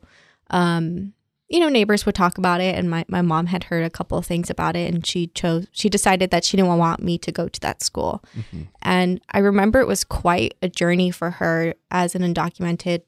Um, 0.49 1.13
you 1.49 1.59
know, 1.59 1.69
neighbors 1.69 2.05
would 2.05 2.15
talk 2.15 2.37
about 2.37 2.61
it 2.61 2.75
and 2.75 2.89
my, 2.89 3.05
my 3.07 3.21
mom 3.21 3.47
had 3.47 3.65
heard 3.65 3.83
a 3.83 3.89
couple 3.89 4.17
of 4.17 4.25
things 4.25 4.49
about 4.49 4.75
it 4.75 4.91
and 4.93 5.05
she 5.05 5.27
chose 5.27 5.67
she 5.71 5.87
decided 5.87 6.31
that 6.31 6.43
she 6.43 6.57
didn't 6.57 6.77
want 6.77 7.03
me 7.03 7.17
to 7.19 7.31
go 7.31 7.47
to 7.47 7.59
that 7.59 7.83
school. 7.83 8.23
Mhm. 8.35 8.67
And 8.81 9.21
I 9.29 9.39
remember 9.39 9.79
it 9.79 9.87
was 9.87 10.03
quite 10.03 10.55
a 10.61 10.69
journey 10.69 11.11
for 11.11 11.31
her 11.31 11.75
as 11.91 12.15
an 12.15 12.21
undocumented, 12.23 13.03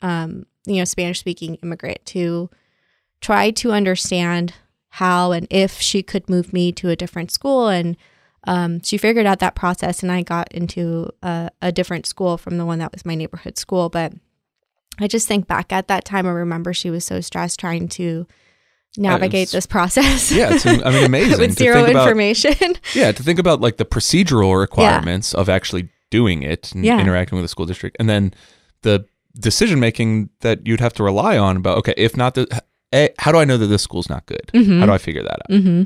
um, 0.00 0.46
you 0.64 0.76
know, 0.76 0.84
Spanish 0.84 1.20
speaking 1.20 1.56
immigrant 1.56 2.04
to 2.06 2.48
try 3.22 3.50
to 3.52 3.72
understand 3.72 4.52
how 4.90 5.32
and 5.32 5.46
if 5.48 5.80
she 5.80 6.02
could 6.02 6.28
move 6.28 6.52
me 6.52 6.70
to 6.72 6.90
a 6.90 6.96
different 6.96 7.30
school. 7.30 7.68
And 7.68 7.96
um, 8.44 8.82
she 8.82 8.98
figured 8.98 9.24
out 9.24 9.38
that 9.38 9.54
process, 9.54 10.02
and 10.02 10.12
I 10.12 10.22
got 10.22 10.52
into 10.52 11.08
a, 11.22 11.50
a 11.62 11.72
different 11.72 12.04
school 12.04 12.36
from 12.36 12.58
the 12.58 12.66
one 12.66 12.78
that 12.80 12.92
was 12.92 13.06
my 13.06 13.14
neighborhood 13.14 13.56
school. 13.56 13.88
But 13.88 14.12
I 15.00 15.06
just 15.06 15.26
think 15.26 15.46
back 15.46 15.72
at 15.72 15.88
that 15.88 16.04
time, 16.04 16.26
I 16.26 16.30
remember 16.32 16.74
she 16.74 16.90
was 16.90 17.04
so 17.06 17.20
stressed 17.22 17.58
trying 17.58 17.88
to 17.90 18.26
navigate 18.98 19.50
this 19.50 19.64
process. 19.66 20.30
Yeah, 20.30 20.54
it's 20.54 20.66
I 20.66 20.90
mean 20.90 21.04
amazing 21.04 21.38
with 21.38 21.56
to 21.56 21.64
zero 21.64 21.76
think 21.76 21.90
about 21.90 22.08
information. 22.08 22.74
Yeah, 22.94 23.12
to 23.12 23.22
think 23.22 23.38
about 23.38 23.60
like 23.60 23.76
the 23.78 23.86
procedural 23.86 24.60
requirements 24.60 25.32
of 25.32 25.48
actually 25.48 25.88
doing 26.10 26.42
it 26.42 26.72
and 26.74 26.84
Yeah. 26.84 27.00
interacting 27.00 27.36
with 27.38 27.44
the 27.44 27.48
school 27.48 27.64
district, 27.64 27.96
and 27.98 28.08
then 28.10 28.34
the 28.82 29.06
decision 29.38 29.80
making 29.80 30.28
that 30.40 30.66
you'd 30.66 30.80
have 30.80 30.92
to 30.94 31.02
rely 31.02 31.38
on 31.38 31.56
about 31.56 31.78
okay, 31.78 31.94
if 31.96 32.16
not 32.16 32.34
the, 32.34 32.62
how 33.18 33.32
do 33.32 33.38
I 33.38 33.44
know 33.44 33.56
that 33.56 33.66
this 33.66 33.82
school's 33.82 34.08
not 34.10 34.26
good? 34.26 34.50
Mhm. 34.54 34.80
How 34.80 34.86
do 34.86 34.92
I 34.92 34.98
figure 34.98 35.22
that 35.22 35.32
out? 35.42 35.48
mm-hmm. 35.50 35.82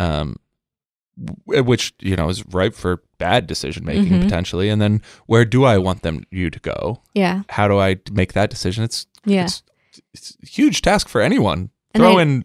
Um, 0.00 0.36
which 1.46 1.94
you 2.00 2.16
know 2.16 2.28
is 2.28 2.44
ripe 2.46 2.74
for 2.74 3.02
bad 3.18 3.46
decision 3.46 3.84
making 3.84 4.12
Mhm. 4.12 4.22
potentially, 4.22 4.68
and 4.68 4.82
then 4.82 5.00
where 5.26 5.44
do 5.44 5.62
I 5.64 5.78
want 5.78 6.02
them 6.02 6.24
you 6.30 6.50
to 6.50 6.58
go? 6.58 7.02
Yeah. 7.14 7.42
How 7.50 7.68
do 7.68 7.78
I 7.78 7.96
make 8.12 8.32
that 8.32 8.50
decision? 8.50 8.82
It's 8.82 9.06
Yeah. 9.24 9.44
it's, 9.44 9.62
it's 10.12 10.36
a 10.42 10.46
huge 10.46 10.82
task 10.82 11.08
for 11.08 11.20
anyone. 11.20 11.70
And 11.94 12.00
Throw 12.02 12.18
I- 12.18 12.22
in 12.22 12.44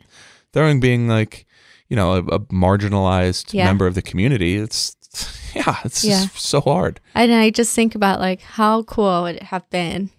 throwing 0.53 0.79
being 0.79 1.07
like 1.07 1.45
you 1.89 1.95
know 1.95 2.13
a, 2.13 2.19
a 2.19 2.39
marginalized 2.41 3.53
Yeah. 3.53 3.65
member 3.65 3.87
of 3.87 3.95
the 3.95 4.03
community. 4.03 4.55
It's 4.57 4.95
yeah, 5.55 5.77
it's 5.83 6.05
Yeah. 6.05 6.25
just 6.25 6.37
so 6.45 6.61
hard. 6.61 6.99
And 7.15 7.33
I 7.33 7.49
just 7.49 7.73
think 7.73 7.95
about 7.95 8.19
like 8.19 8.41
how 8.41 8.83
cool 8.83 9.23
would 9.23 9.37
it 9.37 9.43
have 9.43 9.67
been 9.71 10.11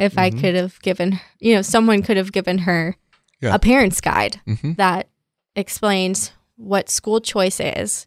if 0.00 0.18
I 0.18 0.30
Mhm. 0.30 0.40
could 0.40 0.54
have 0.54 0.80
given, 0.82 1.20
you 1.38 1.54
know, 1.54 1.62
someone 1.62 2.02
could 2.02 2.16
have 2.16 2.32
given 2.32 2.58
her 2.58 2.96
Yeah. 3.40 3.54
a 3.54 3.58
parent's 3.58 4.00
guide 4.00 4.40
hmm 4.46 4.72
that 4.72 5.08
explains 5.56 6.32
what 6.56 6.88
school 6.90 7.20
choice 7.20 7.60
is, 7.60 8.06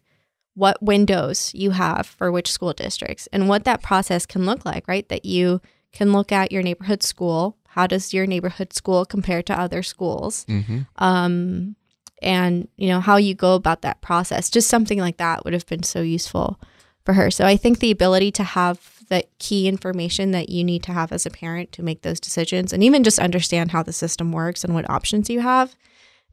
what 0.54 0.82
windows 0.82 1.50
you 1.54 1.70
have 1.72 2.06
for 2.06 2.30
which 2.30 2.50
school 2.50 2.72
districts, 2.72 3.28
and 3.32 3.48
what 3.48 3.64
that 3.64 3.82
process 3.82 4.26
can 4.26 4.46
look 4.46 4.64
like, 4.64 4.86
right? 4.88 5.08
That 5.08 5.24
you 5.24 5.60
can 5.92 6.12
look 6.12 6.32
at 6.32 6.52
your 6.52 6.62
neighborhood 6.62 7.02
school. 7.02 7.56
How 7.68 7.86
does 7.86 8.14
your 8.14 8.26
neighborhood 8.26 8.72
school 8.72 9.04
compare 9.04 9.42
to 9.42 9.58
other 9.58 9.82
schools? 9.82 10.44
hmm 10.48 10.82
um, 10.98 11.76
and 12.22 12.68
you 12.76 12.88
know 12.88 13.00
how 13.00 13.16
you 13.16 13.34
go 13.34 13.54
about 13.54 13.82
that 13.82 14.00
process. 14.00 14.48
Just 14.48 14.68
something 14.68 14.98
like 14.98 15.18
that 15.18 15.44
would 15.44 15.52
have 15.52 15.66
been 15.66 15.82
so 15.82 16.00
useful 16.00 16.58
for 17.04 17.12
her. 17.14 17.30
So 17.30 17.44
I 17.44 17.56
think 17.56 17.80
the 17.80 17.90
ability 17.90 18.30
to 18.32 18.44
have 18.44 18.93
the 19.08 19.24
key 19.38 19.68
information 19.68 20.30
that 20.32 20.48
you 20.48 20.64
need 20.64 20.82
to 20.84 20.92
have 20.92 21.12
as 21.12 21.26
a 21.26 21.30
parent 21.30 21.72
to 21.72 21.82
make 21.82 22.02
those 22.02 22.20
decisions, 22.20 22.72
and 22.72 22.82
even 22.82 23.04
just 23.04 23.18
understand 23.18 23.70
how 23.72 23.82
the 23.82 23.92
system 23.92 24.32
works 24.32 24.64
and 24.64 24.74
what 24.74 24.88
options 24.90 25.28
you 25.30 25.40
have, 25.40 25.74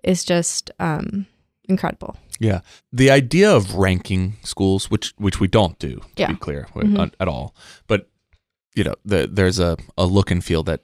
is 0.03 0.23
just 0.23 0.71
um, 0.79 1.25
incredible. 1.69 2.15
Yeah, 2.39 2.61
the 2.91 3.11
idea 3.11 3.51
of 3.55 3.75
ranking 3.75 4.33
schools, 4.43 4.89
which 4.89 5.13
which 5.17 5.39
we 5.39 5.47
don't 5.47 5.77
do, 5.79 5.95
to 5.97 6.05
Yeah. 6.17 6.31
be 6.31 6.37
clear 6.37 6.67
Mhm. 6.75 6.99
at, 6.99 7.15
at 7.19 7.27
all, 7.27 7.53
but 7.87 8.07
you 8.75 8.83
know, 8.85 8.95
the, 9.05 9.27
there's 9.31 9.59
a, 9.59 9.77
a 9.97 10.05
look 10.05 10.31
and 10.31 10.43
feel 10.43 10.63
that 10.63 10.81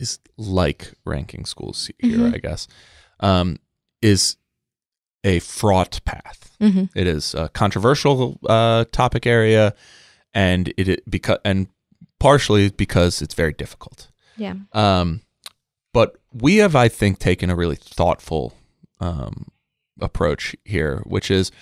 is 0.00 0.18
like 0.38 0.94
ranking 1.04 1.44
schools 1.44 1.90
here, 1.98 2.18
Mhm. 2.18 2.34
I 2.34 2.38
guess, 2.38 2.66
um, 3.20 3.58
is 4.02 4.36
a 5.22 5.38
fraught 5.40 6.00
path. 6.04 6.50
Mm-hmm. 6.60 6.84
It 6.98 7.06
is 7.06 7.34
a 7.34 7.48
controversial 7.50 8.38
uh, 8.48 8.84
topic 8.90 9.26
area, 9.26 9.74
and 10.34 10.68
it, 10.76 10.88
it 10.88 11.10
because 11.10 11.38
and 11.44 11.68
partially 12.18 12.70
because 12.70 13.22
it's 13.22 13.34
very 13.34 13.52
difficult. 13.52 14.10
Yeah. 14.36 14.54
Um, 14.72 15.20
but 15.92 16.16
we 16.32 16.56
have, 16.56 16.74
I 16.74 16.88
think, 16.88 17.18
taken 17.18 17.50
a 17.50 17.54
really 17.56 17.76
thoughtful 17.76 18.54
um, 19.00 19.46
approach 20.00 20.56
here, 20.64 21.02
which 21.06 21.30
is 21.30 21.52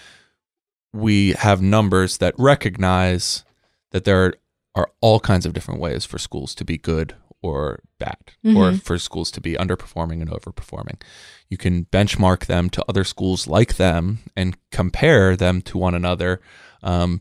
we 0.93 1.33
have 1.33 1.61
numbers 1.63 2.19
that 2.19 2.35
recognize 2.39 3.45
that 3.91 4.05
there 4.05 4.25
are, 4.25 4.35
are 4.75 4.91
all 5.01 5.21
kinds 5.21 5.47
of 5.47 5.53
different 5.53 5.81
ways 5.81 6.05
for 6.05 6.19
schools 6.19 6.55
to 6.55 6.65
be 6.65 6.79
good 6.79 7.15
or 7.43 7.81
bad, 7.99 8.17
or 8.45 8.71
Mhm. 8.71 8.83
for 8.83 8.99
schools 8.99 9.31
to 9.33 9.41
be 9.41 9.55
underperforming 9.55 10.21
and 10.23 10.31
overperforming. 10.31 11.03
You 11.51 11.57
can 11.57 11.87
benchmark 11.87 12.47
them 12.47 12.71
to 12.71 12.85
other 12.89 13.03
schools 13.05 13.49
like 13.49 13.77
them 13.77 14.21
and 14.37 14.57
compare 14.71 15.37
them 15.37 15.61
to 15.63 15.77
one 15.77 15.95
another 15.95 16.41
um, 16.85 17.21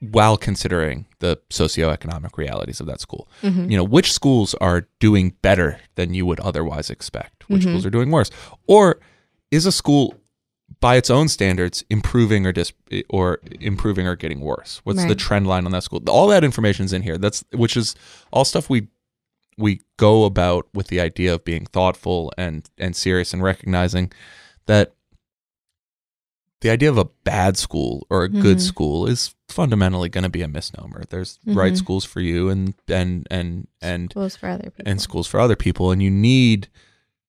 while 0.00 0.36
considering 0.36 1.06
the 1.18 1.38
socioeconomic 1.50 2.36
realities 2.36 2.80
of 2.80 2.86
that 2.86 3.00
school. 3.00 3.28
Mm-hmm. 3.42 3.70
you 3.70 3.76
know 3.76 3.84
which 3.84 4.12
schools 4.12 4.54
are 4.60 4.86
doing 5.00 5.34
better 5.42 5.80
than 5.96 6.14
you 6.14 6.24
would 6.26 6.40
otherwise 6.40 6.90
expect? 6.90 7.48
Which 7.48 7.62
Mhm. 7.62 7.70
schools 7.70 7.86
are 7.86 7.90
doing 7.90 8.10
worse? 8.10 8.30
Or 8.66 9.00
is 9.50 9.66
a 9.66 9.72
school 9.72 10.14
by 10.80 10.96
its 10.96 11.10
own 11.10 11.28
standards 11.28 11.84
improving 11.90 12.46
or 12.46 12.52
dis- 12.52 12.72
or 13.08 13.40
improving 13.60 14.06
or 14.06 14.16
getting 14.16 14.40
worse? 14.40 14.80
What's 14.84 15.04
the 15.04 15.14
trend 15.14 15.46
line 15.46 15.66
on 15.66 15.72
that 15.72 15.82
school? 15.84 16.00
All 16.08 16.28
that 16.28 16.44
information's 16.44 16.92
in 16.92 17.02
here. 17.02 17.18
That's 17.18 17.44
which 17.52 17.76
is 17.76 17.94
all 18.32 18.44
stuff 18.44 18.70
we 18.70 18.88
we 19.58 19.80
go 19.98 20.24
about 20.24 20.66
with 20.72 20.86
the 20.88 20.98
idea 21.00 21.34
of 21.34 21.44
being 21.44 21.66
thoughtful 21.66 22.32
and 22.38 22.68
and 22.78 22.94
serious 22.96 23.32
and 23.34 23.42
recognizing 23.42 24.10
that 24.66 24.94
the 26.62 26.70
idea 26.70 26.88
of 26.90 26.96
a 26.98 27.04
bad 27.24 27.56
school 27.56 28.06
or 28.10 28.24
a 28.24 28.28
good 28.28 28.56
Mhm. 28.58 28.60
school 28.66 29.06
is 29.06 29.34
fundamentally 29.48 30.08
going 30.08 30.24
to 30.24 30.30
be 30.30 30.42
a 30.42 30.48
misnomer. 30.48 31.04
There's 31.10 31.38
right 31.44 31.74
Mhm. 31.74 31.76
schools 31.76 32.04
for 32.04 32.20
you 32.20 32.48
and 32.48 32.74
and 32.88 33.26
and 33.30 33.68
and 33.80 34.10
Schools 34.10 34.36
for 34.36 34.48
other 34.48 34.70
people. 34.70 34.84
and 34.90 35.00
schools 35.00 35.26
for 35.28 35.38
other 35.40 35.56
people 35.56 35.90
and 35.92 36.02
you 36.02 36.10
need 36.10 36.68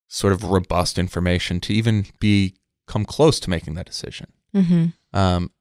sort 0.07 0.31
of 0.33 0.43
robust 0.43 0.97
information 0.97 1.59
to 1.59 1.73
even 1.73 2.05
be 2.19 2.55
come 2.87 3.03
close 3.05 3.39
to 3.41 3.49
making 3.49 3.73
that 3.75 3.85
decision. 3.85 4.27
mm-hmm. 4.55 4.85
Um, 5.17 5.51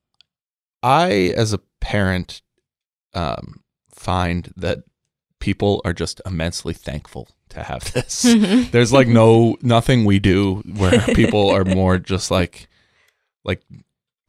I, 0.82 1.32
as 1.36 1.52
a 1.52 1.60
parent, 1.80 2.42
um, 3.14 3.60
find 3.94 4.52
that 4.56 4.80
people 5.40 5.80
are 5.84 5.92
just 5.92 6.20
immensely 6.26 6.74
thankful 6.74 7.28
to 7.50 7.62
have 7.62 7.82
this. 7.94 8.22
There's 8.70 8.92
like 8.92 9.08
no 9.08 9.56
nothing 9.62 10.04
we 10.04 10.18
do 10.18 10.62
where 10.76 11.00
people 11.14 11.50
are 11.50 11.64
more 11.64 11.98
just 11.98 12.30
like 12.30 12.68
like 13.44 13.62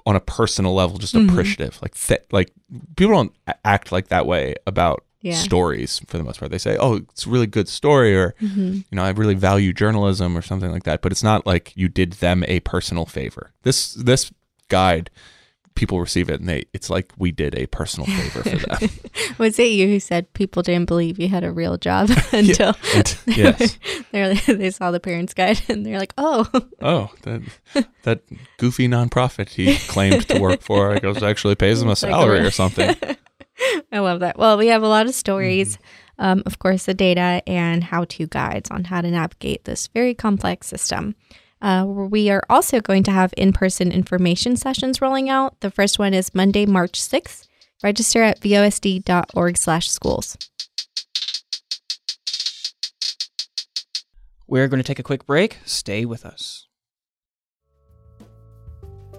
on 0.05 0.15
a 0.15 0.19
personal 0.19 0.73
level, 0.73 0.97
just 0.97 1.15
Mhm. 1.15 1.29
appreciative. 1.29 1.79
Like 1.81 1.95
th- 1.95 2.23
like 2.31 2.51
people 2.97 3.13
don't 3.13 3.33
act 3.63 3.91
like 3.91 4.09
that 4.09 4.25
way 4.25 4.55
about 4.67 5.03
yeah. 5.21 5.35
stories 5.35 5.99
for 6.07 6.17
the 6.17 6.23
most 6.25 6.39
part. 6.39 6.51
They 6.51 6.57
say, 6.57 6.75
"Oh, 6.77 6.95
it's 6.97 7.25
a 7.25 7.29
really 7.29 7.47
good 7.47 7.69
story," 7.69 8.13
or 8.15 8.35
Mm-hmm. 8.41 8.73
you 8.73 8.83
know, 8.91 9.03
I 9.03 9.11
really 9.11 9.35
value 9.35 9.71
journalism 9.71 10.37
or 10.37 10.41
something 10.41 10.71
like 10.71 10.83
that. 10.83 11.01
But 11.01 11.13
it's 11.13 11.23
not 11.23 11.45
like 11.47 11.71
you 11.75 11.87
did 11.87 12.13
them 12.13 12.43
a 12.49 12.59
personal 12.61 13.05
favor. 13.05 13.53
This 13.63 13.93
this 13.93 14.31
guide, 14.67 15.09
people 15.75 15.99
receive 15.99 16.29
it 16.29 16.39
and 16.39 16.47
they 16.49 16.63
it's 16.73 16.89
like 16.89 17.11
we 17.17 17.31
did 17.31 17.57
a 17.57 17.65
personal 17.67 18.05
favor 18.07 18.43
for 18.43 18.57
them. 18.57 18.89
Was 19.37 19.57
it 19.59 19.71
you 19.71 19.87
who 19.87 19.99
said 19.99 20.31
people 20.33 20.61
didn't 20.63 20.87
believe 20.87 21.19
you 21.19 21.29
had 21.29 21.43
a 21.43 21.51
real 21.51 21.77
job 21.77 22.09
until 22.31 22.75
And- 22.95 23.17
yes. 23.27 23.77
they 24.11 24.69
saw 24.71 24.91
the 24.91 24.99
parents' 24.99 25.33
guide 25.33 25.61
and 25.69 25.85
they're 25.85 25.99
like, 25.99 26.13
oh, 26.17 26.47
Oh, 26.81 27.11
that 27.23 27.41
that 28.03 28.21
goofy 28.57 28.87
nonprofit 28.87 29.49
he 29.49 29.75
claimed 29.87 30.27
to 30.29 30.39
work 30.39 30.61
for, 30.61 30.91
I 30.93 30.99
guess, 30.99 31.21
actually 31.23 31.55
pays 31.55 31.81
him 31.81 31.87
a 31.89 31.91
It's 31.93 32.03
like 32.03 32.11
a 32.11 32.15
salary 32.15 32.39
or 32.39 32.51
something. 32.51 32.95
I 33.91 33.99
love 33.99 34.21
that. 34.21 34.37
Well, 34.37 34.57
we 34.57 34.67
have 34.67 34.83
a 34.83 34.87
lot 34.87 35.05
of 35.05 35.13
stories 35.13 35.77
um, 36.19 36.43
of 36.45 36.59
course, 36.59 36.85
the 36.85 36.93
data 36.93 37.41
and 37.47 37.83
how 37.83 38.05
to 38.05 38.27
guides 38.27 38.69
on 38.69 38.83
how 38.85 39.01
to 39.01 39.09
navigate 39.09 39.65
this 39.65 39.87
very 39.87 40.13
complex 40.13 40.67
system. 40.67 41.15
Uh, 41.63 41.85
we 41.87 42.29
are 42.29 42.43
also 42.49 42.81
going 42.81 43.03
to 43.03 43.11
have 43.11 43.33
in 43.37 43.53
person 43.53 43.89
information 43.89 44.57
sessions 44.57 45.01
rolling 45.01 45.29
out. 45.29 45.57
The 45.61 45.71
first 45.71 45.97
one 45.97 46.13
is 46.13 46.35
Monday, 46.35 46.65
March 46.65 46.99
6th. 46.99 47.47
Register 47.81 48.21
at 48.21 48.41
vosd.org/slash 48.41 49.89
schools. 49.89 50.37
We're 54.45 54.67
going 54.67 54.81
to 54.81 54.87
take 54.87 54.99
a 54.99 55.03
quick 55.03 55.25
break. 55.25 55.59
Stay 55.65 56.05
with 56.05 56.25
us. 56.25 56.67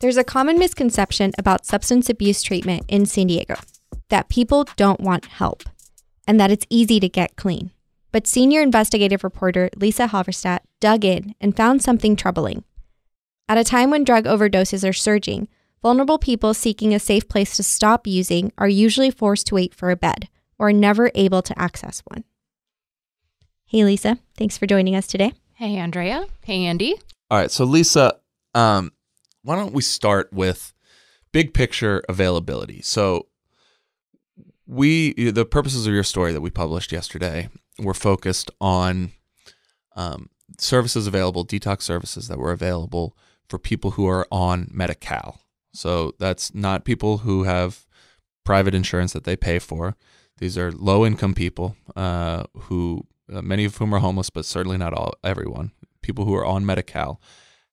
There's 0.00 0.18
a 0.18 0.24
common 0.24 0.58
misconception 0.58 1.32
about 1.38 1.64
substance 1.64 2.10
abuse 2.10 2.42
treatment 2.42 2.84
in 2.86 3.06
San 3.06 3.28
Diego 3.28 3.56
that 4.10 4.28
people 4.28 4.66
don't 4.76 5.00
want 5.00 5.24
help 5.24 5.62
and 6.28 6.38
that 6.38 6.50
it's 6.50 6.66
easy 6.68 7.00
to 7.00 7.08
get 7.08 7.36
clean. 7.36 7.70
But 8.12 8.26
senior 8.26 8.60
investigative 8.60 9.24
reporter 9.24 9.70
Lisa 9.74 10.08
Halverstadt 10.08 10.60
dug 10.80 11.04
in 11.06 11.34
and 11.40 11.56
found 11.56 11.82
something 11.82 12.14
troubling. 12.14 12.64
At 13.48 13.56
a 13.56 13.64
time 13.64 13.90
when 13.90 14.04
drug 14.04 14.24
overdoses 14.24 14.86
are 14.86 14.92
surging, 14.92 15.48
vulnerable 15.82 16.18
people 16.18 16.52
seeking 16.52 16.92
a 16.92 16.98
safe 16.98 17.26
place 17.26 17.56
to 17.56 17.62
stop 17.62 18.06
using 18.06 18.52
are 18.58 18.68
usually 18.68 19.10
forced 19.10 19.46
to 19.46 19.54
wait 19.54 19.74
for 19.74 19.90
a 19.90 19.96
bed 19.96 20.28
or 20.58 20.74
never 20.74 21.10
able 21.14 21.40
to 21.40 21.58
access 21.58 22.02
one. 22.06 22.24
Hey, 23.64 23.82
Lisa, 23.82 24.18
thanks 24.36 24.58
for 24.58 24.66
joining 24.66 24.94
us 24.94 25.06
today. 25.06 25.32
Hey, 25.54 25.76
Andrea. 25.76 26.26
Hey, 26.44 26.66
Andy. 26.66 26.96
All 27.30 27.38
right, 27.38 27.50
so 27.50 27.64
Lisa, 27.64 28.18
um, 28.54 28.92
why 29.46 29.54
don't 29.54 29.72
we 29.72 29.82
start 29.82 30.32
with 30.32 30.74
big 31.30 31.54
picture 31.54 32.02
availability? 32.08 32.82
So 32.82 33.28
we 34.66 35.12
the 35.30 35.44
purposes 35.44 35.86
of 35.86 35.94
your 35.94 36.02
story 36.02 36.32
that 36.32 36.40
we 36.40 36.50
published 36.50 36.90
yesterday 36.90 37.48
were 37.78 37.94
focused 37.94 38.50
on 38.60 39.12
um, 39.94 40.30
services 40.58 41.06
available, 41.06 41.46
detox 41.46 41.82
services 41.82 42.26
that 42.26 42.38
were 42.38 42.50
available 42.50 43.16
for 43.48 43.58
people 43.60 43.92
who 43.92 44.08
are 44.08 44.26
on 44.32 44.68
Medi-Cal. 44.72 45.40
So 45.72 46.12
that's 46.18 46.52
not 46.52 46.84
people 46.84 47.18
who 47.18 47.44
have 47.44 47.86
private 48.44 48.74
insurance 48.74 49.12
that 49.12 49.22
they 49.22 49.36
pay 49.36 49.60
for. 49.60 49.94
These 50.38 50.58
are 50.58 50.72
low 50.72 51.06
income 51.06 51.34
people 51.34 51.76
uh, 51.94 52.44
who 52.62 53.06
uh, 53.32 53.42
many 53.42 53.64
of 53.64 53.76
whom 53.76 53.94
are 53.94 54.00
homeless, 54.00 54.30
but 54.30 54.44
certainly 54.44 54.76
not 54.76 54.92
all 54.92 55.14
everyone. 55.22 55.70
People 56.02 56.24
who 56.24 56.34
are 56.34 56.44
on 56.44 56.66
Medi-Cal 56.66 57.20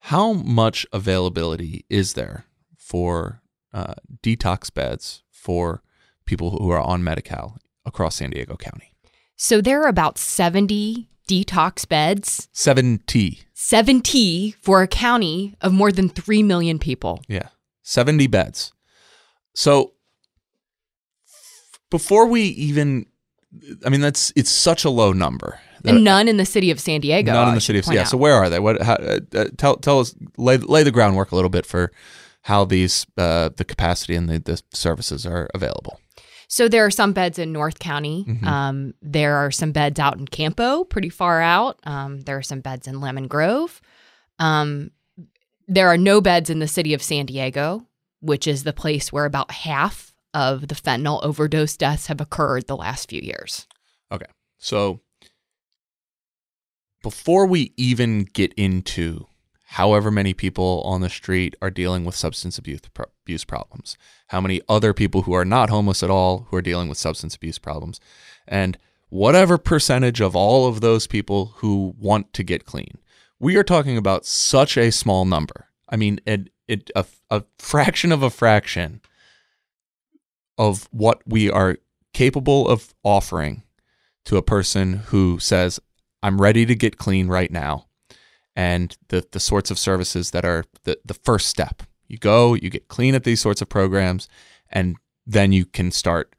how 0.08 0.34
much 0.34 0.86
availability 0.92 1.86
is 1.90 2.12
there 2.14 2.46
for 2.78 3.42
uh, 3.74 3.94
detox 4.22 4.72
beds 4.74 5.24
for 5.32 5.82
people 6.26 6.52
who 6.52 6.70
are 6.72 6.82
on 6.82 7.02
Medi-Cal 7.06 7.58
across 7.86 8.18
San 8.18 8.32
Diego 8.32 8.58
County? 8.58 8.94
So 9.38 9.62
there 9.62 9.82
are 9.82 9.88
about 9.88 10.18
70 10.18 11.08
detox 11.30 11.88
beds. 11.88 12.50
70. 12.52 13.44
70 13.54 14.52
for 14.60 14.82
a 14.82 14.88
county 14.88 15.56
of 15.62 15.72
more 15.72 15.92
than 15.92 16.10
3 16.10 16.44
million 16.44 16.80
people. 16.80 17.24
Yeah. 17.30 17.48
70 17.84 18.28
beds. 18.28 18.74
So 19.56 19.94
before 21.90 22.28
we 22.28 22.42
even 22.42 23.06
I 23.86 23.90
mean 23.90 24.02
that's 24.02 24.34
it's 24.36 24.52
such 24.52 24.84
a 24.84 24.90
low 24.90 25.14
number 25.14 25.62
none 25.84 26.28
in 26.28 26.38
the 26.38 26.46
city 26.46 26.72
of 26.72 26.80
San 26.80 27.02
Diego. 27.02 27.34
None 27.34 27.50
in 27.50 27.56
the 27.56 27.62
city 27.62 27.80
of 27.80 27.88
yeah. 27.92 28.02
Out. 28.02 28.08
So 28.08 28.18
where 28.18 28.36
are 28.36 28.50
they? 28.50 28.60
What? 28.60 28.82
How, 28.82 28.94
uh, 28.94 29.20
uh, 29.36 29.46
tell 29.58 29.76
tell 29.76 30.00
us 30.00 30.16
lay 30.38 30.58
lay 30.58 30.84
the 30.84 30.92
groundwork 30.92 31.32
a 31.32 31.36
little 31.36 31.50
bit 31.50 31.66
for 31.66 31.92
how 32.44 32.66
these 32.66 33.06
uh, 33.18 33.50
the 33.56 33.66
capacity 33.66 34.16
and 34.16 34.30
the, 34.30 34.40
the 34.40 34.62
services 34.74 35.26
are 35.26 35.50
available. 35.54 36.00
So 36.48 36.68
there 36.68 36.86
are 36.86 36.92
some 36.92 37.14
beds 37.14 37.40
in 37.40 37.52
North 37.52 37.80
County. 37.80 38.26
Mm-hmm. 38.28 38.48
Um, 38.48 38.94
there 39.02 39.38
are 39.38 39.50
some 39.50 39.72
beds 39.72 40.00
out 40.00 40.20
in 40.20 40.28
Campo, 40.28 40.84
pretty 40.84 41.10
far 41.10 41.42
out. 41.42 41.80
Um, 41.84 42.22
there 42.22 42.38
are 42.38 42.44
some 42.44 42.60
beds 42.60 42.88
in 42.88 43.02
Lemon 43.02 43.28
Grove. 43.28 43.82
Um, 44.38 44.92
there 45.68 45.88
are 45.88 45.98
no 45.98 46.22
beds 46.22 46.50
in 46.50 46.60
the 46.60 46.68
city 46.68 46.94
of 46.94 47.02
San 47.02 47.26
Diego, 47.26 47.88
which 48.22 48.46
is 48.46 48.64
the 48.64 48.74
place 48.74 49.12
where 49.12 49.26
about 49.26 49.50
half 49.52 50.14
of 50.34 50.68
the 50.68 50.76
fentanyl 50.76 51.24
overdose 51.24 51.78
deaths 51.78 52.08
have 52.08 52.22
occurred 52.22 52.68
the 52.68 52.78
last 52.78 53.10
few 53.10 53.22
years. 53.22 53.68
Okay. 54.12 54.26
So 54.58 55.00
before 57.04 57.46
we 57.46 57.74
even 57.78 58.24
get 58.24 58.52
into 58.54 59.28
however 59.66 60.10
many 60.10 60.34
people 60.34 60.82
on 60.86 61.02
the 61.02 61.10
street 61.10 61.56
are 61.62 61.70
dealing 61.70 62.06
with 62.06 62.16
substance 62.16 62.58
abuse, 62.58 62.80
abuse 63.24 63.44
problems, 63.44 63.98
how 64.28 64.42
many 64.42 64.62
other 64.68 64.94
people 64.94 65.24
who 65.24 65.34
are 65.34 65.46
not 65.46 65.70
homeless 65.70 66.02
at 66.02 66.10
all 66.10 66.48
who 66.50 66.58
are 66.58 66.62
dealing 66.62 66.90
with 66.90 66.98
substance 66.98 67.36
abuse 67.36 67.60
problems, 67.60 68.00
and 68.48 68.78
whatever 69.10 69.58
percentage 69.58 70.22
of 70.22 70.36
all 70.36 70.68
of 70.68 70.82
those 70.82 71.06
people 71.06 71.54
who 71.58 71.94
want 72.00 72.34
to 72.34 72.44
get 72.44 72.66
clean. 72.66 72.98
We 73.40 73.58
are 73.58 73.64
talking 73.64 73.98
about 73.98 74.26
such 74.26 74.78
a 74.78 74.92
small 74.92 75.26
number. 75.26 75.68
I 75.90 75.98
mean, 75.98 76.20
it, 76.26 76.50
it, 76.68 76.90
a, 76.96 77.06
a 77.30 77.44
fraction 77.60 78.12
of 78.12 78.24
a 78.24 78.30
fraction 78.30 79.02
of 80.58 80.88
what 80.92 81.22
we 81.28 81.50
are 81.50 81.78
capable 82.14 82.68
of 82.68 82.94
offering 83.04 83.64
to 84.26 84.38
a 84.38 84.44
person 84.44 84.94
who 85.08 85.40
says, 85.40 85.80
I'm 86.24 86.42
ready 86.42 86.66
to 86.66 86.74
get 86.74 86.98
clean 86.98 87.28
right 87.28 87.52
now. 87.52 87.86
And 88.56 88.96
the, 89.10 89.26
the 89.32 89.40
sorts 89.40 89.70
of 89.70 89.78
services 89.78 90.32
that 90.32 90.46
are 90.46 90.64
the, 90.84 90.98
the 91.04 91.14
first 91.14 91.48
step. 91.48 91.84
You 92.08 92.18
go, 92.18 92.54
you 92.54 92.70
get 92.70 92.88
clean 92.88 93.14
at 93.14 93.24
these 93.24 93.42
sorts 93.42 93.62
of 93.62 93.70
programs, 93.70 94.28
and 94.72 94.98
then 95.26 95.52
you 95.52 95.66
can 95.66 95.92
start, 95.92 96.34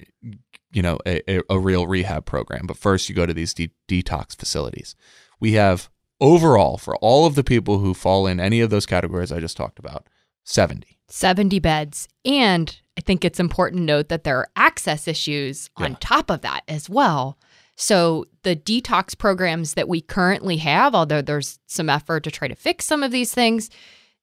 you 0.73 0.83
know, 0.83 0.99
a, 1.07 1.40
a 1.51 1.59
real 1.59 1.87
rehab 1.87 2.25
program. 2.25 2.66
But 2.66 2.77
first, 2.77 3.09
you 3.09 3.14
go 3.14 3.27
to 3.27 3.35
these 3.35 3.53
de- 3.53 3.73
detox 3.88 4.37
facilities. 4.37 4.94
We 5.40 5.53
have 5.53 5.90
overall, 6.20 6.79
for 6.79 6.97
all 6.97 7.27
of 7.27 7.35
the 7.35 7.44
people 7.44 7.79
who 7.79 7.94
fall 7.94 8.27
in 8.27 8.38
any 8.38 8.61
of 8.61 8.70
those 8.70 8.87
categories 8.87 9.33
I 9.33 9.40
just 9.40 9.57
talked 9.57 9.79
about, 9.79 10.09
70. 10.44 10.99
70 11.09 11.59
beds. 11.59 12.09
And 12.25 12.81
I 12.97 13.01
think 13.01 13.25
it's 13.25 13.40
important 13.40 13.81
to 13.81 13.85
note 13.85 14.09
that 14.09 14.25
there 14.25 14.38
are 14.38 14.49
access 14.57 15.09
issues 15.09 15.68
on 15.77 15.92
yeah. 15.92 15.97
top 16.01 16.31
of 16.31 16.42
that 16.42 16.62
as 16.68 16.88
well. 16.88 17.38
So 17.77 18.27
the 18.43 18.55
detox 18.55 19.17
programs 19.17 19.75
that 19.75 19.89
we 19.89 20.01
currently 20.01 20.59
have, 20.59 20.95
although 20.95 21.23
there's 21.23 21.59
some 21.67 21.91
effort 21.91 22.25
to 22.25 22.31
try 22.31 22.49
to 22.49 22.55
fix 22.55 22.85
some 22.85 23.03
of 23.03 23.11
these 23.11 23.35
things, 23.35 23.71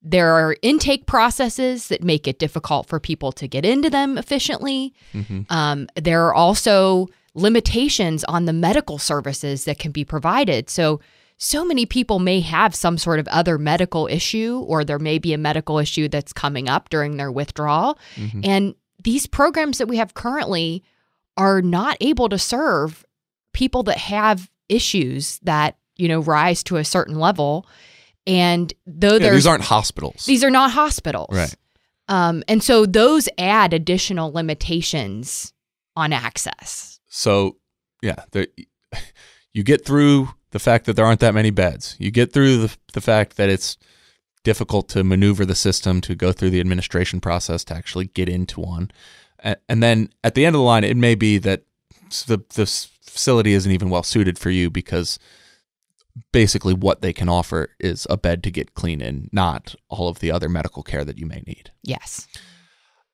there 0.02 0.34
are 0.34 0.56
intake 0.62 1.06
processes 1.06 1.90
that 1.90 2.04
make 2.04 2.28
it 2.28 2.40
difficult 2.40 2.88
for 2.88 3.00
people 3.00 3.32
to 3.34 3.48
get 3.48 3.66
into 3.66 3.90
them 3.90 4.18
efficiently. 4.18 4.94
Mm-hmm. 5.14 5.42
Um, 5.50 5.88
there 5.96 6.26
are 6.26 6.34
also 6.34 7.08
limitations 7.34 8.24
on 8.26 8.46
the 8.46 8.54
medical 8.54 8.98
services 8.98 9.66
that 9.66 9.80
can 9.80 9.92
be 9.92 10.04
provided. 10.04 10.70
So, 10.70 11.02
so 11.38 11.66
many 11.66 11.88
people 11.88 12.20
may 12.20 12.40
have 12.42 12.76
some 12.76 13.00
sort 13.00 13.20
of 13.20 13.28
other 13.30 13.58
medical 13.58 14.08
issue, 14.08 14.64
or 14.68 14.84
there 14.84 15.00
may 15.00 15.18
be 15.18 15.34
a 15.34 15.40
medical 15.40 15.80
issue 15.80 16.08
that's 16.08 16.34
coming 16.34 16.70
up 16.70 16.90
during 16.90 17.18
their 17.18 17.32
withdrawal. 17.32 17.98
Mm-hmm. 18.16 18.42
And 18.44 18.76
these 19.04 19.26
programs 19.26 19.80
that 19.80 19.88
we 19.88 19.98
have 19.98 20.14
currently 20.14 20.84
are 21.38 21.62
not 21.62 21.98
able 22.00 22.30
to 22.30 22.38
serve 22.38 23.06
people 23.54 23.84
that 23.84 23.98
have 23.98 24.50
issues 24.70 25.40
that, 25.44 25.78
you 25.98 26.08
know, 26.08 26.20
rise 26.22 26.64
to 26.64 26.78
a 26.78 26.86
certain 26.86 27.20
level. 27.20 27.66
And 28.28 28.74
though 28.86 29.16
Yeah, 29.18 29.32
these 29.32 29.48
aren't 29.48 29.64
hospitals. 29.64 30.26
these 30.26 30.44
are 30.44 30.50
not 30.52 30.72
hospitals. 30.72 31.30
Right. 31.36 31.56
Um, 32.08 32.44
and 32.48 32.62
so 32.64 32.86
those 32.86 33.28
add 33.38 33.74
additional 33.74 34.32
limitations 34.32 35.54
on 35.96 36.14
access. 36.14 37.00
So, 37.08 37.58
yeah, 38.02 38.24
you 39.54 39.64
get 39.64 39.86
through 39.86 40.30
the 40.52 40.60
fact 40.60 40.86
that 40.86 40.96
there 40.96 41.06
aren't 41.06 41.20
that 41.22 41.34
many 41.34 41.50
beds. 41.50 41.96
You 42.00 42.12
get 42.12 42.34
through 42.34 42.58
the, 42.58 42.78
the 42.94 43.02
fact 43.02 43.38
that 43.38 43.50
it's 43.50 43.78
difficult 44.44 44.90
to 44.90 45.04
maneuver 45.04 45.46
the 45.46 45.56
system, 45.56 46.02
to 46.02 46.16
go 46.16 46.32
through 46.32 46.50
the 46.50 46.60
administration 46.60 47.22
process, 47.22 47.64
to 47.66 47.74
actually 47.76 48.08
get 48.08 48.28
into 48.28 48.60
one. 48.60 48.92
A- 49.44 49.58
And 49.70 49.82
then 49.84 50.10
at 50.24 50.36
the 50.36 50.46
end 50.46 50.56
of 50.56 50.60
the 50.60 50.66
line, 50.66 50.84
it 50.84 50.98
may 50.98 51.16
be 51.16 51.38
that 51.40 51.64
the, 52.28 52.43
the 52.56 52.65
facility 52.65 53.54
isn't 53.54 53.71
even 53.71 53.89
well 53.89 54.04
suited 54.04 54.38
for 54.38 54.50
you 54.50 54.69
because 54.69 55.19
basically 56.32 56.74
what 56.74 57.02
they 57.02 57.13
can 57.13 57.30
offer 57.30 57.69
is 57.80 58.06
a 58.10 58.17
bed 58.17 58.43
to 58.43 58.52
get 58.52 58.74
clean 58.74 59.02
in, 59.02 59.30
not 59.32 59.76
all 59.89 60.08
of 60.08 60.19
the 60.19 60.32
other 60.32 60.50
medical 60.50 60.84
care 60.84 61.06
that 61.06 61.17
you 61.17 61.26
may 61.26 61.41
need. 61.45 61.71
Yes. 61.84 62.28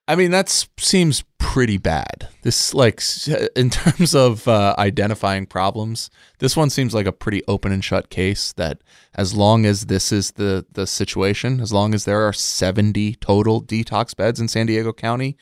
I 0.07 0.15
mean, 0.15 0.31
that 0.31 0.47
seems 0.77 1.23
pretty 1.38 1.77
bad. 1.77 2.29
This, 2.43 2.73
like, 2.73 3.01
in 3.55 3.69
terms 3.69 4.15
of 4.15 4.47
uh, 4.47 4.73
identifying 4.77 5.45
problems, 5.45 6.10
this 6.39 6.55
one 6.55 6.69
seems 6.69 6.93
like 6.93 7.05
a 7.05 7.12
pretty 7.12 7.43
open 7.47 7.71
and 7.71 7.83
shut 7.83 8.10
case. 8.10 8.53
That 8.53 8.79
as 9.15 9.33
long 9.33 9.65
as 9.65 9.88
this 9.88 10.12
is 10.12 10.31
the 10.31 10.65
the 10.71 10.88
situation, 10.88 11.60
as 11.60 11.73
long 11.73 11.93
as 11.93 12.05
there 12.05 12.21
are 12.25 12.33
seventy 12.33 13.15
total 13.15 13.62
detox 13.62 14.15
beds 14.15 14.39
in 14.39 14.47
San 14.47 14.67
Diego 14.67 14.93
County, 14.93 15.36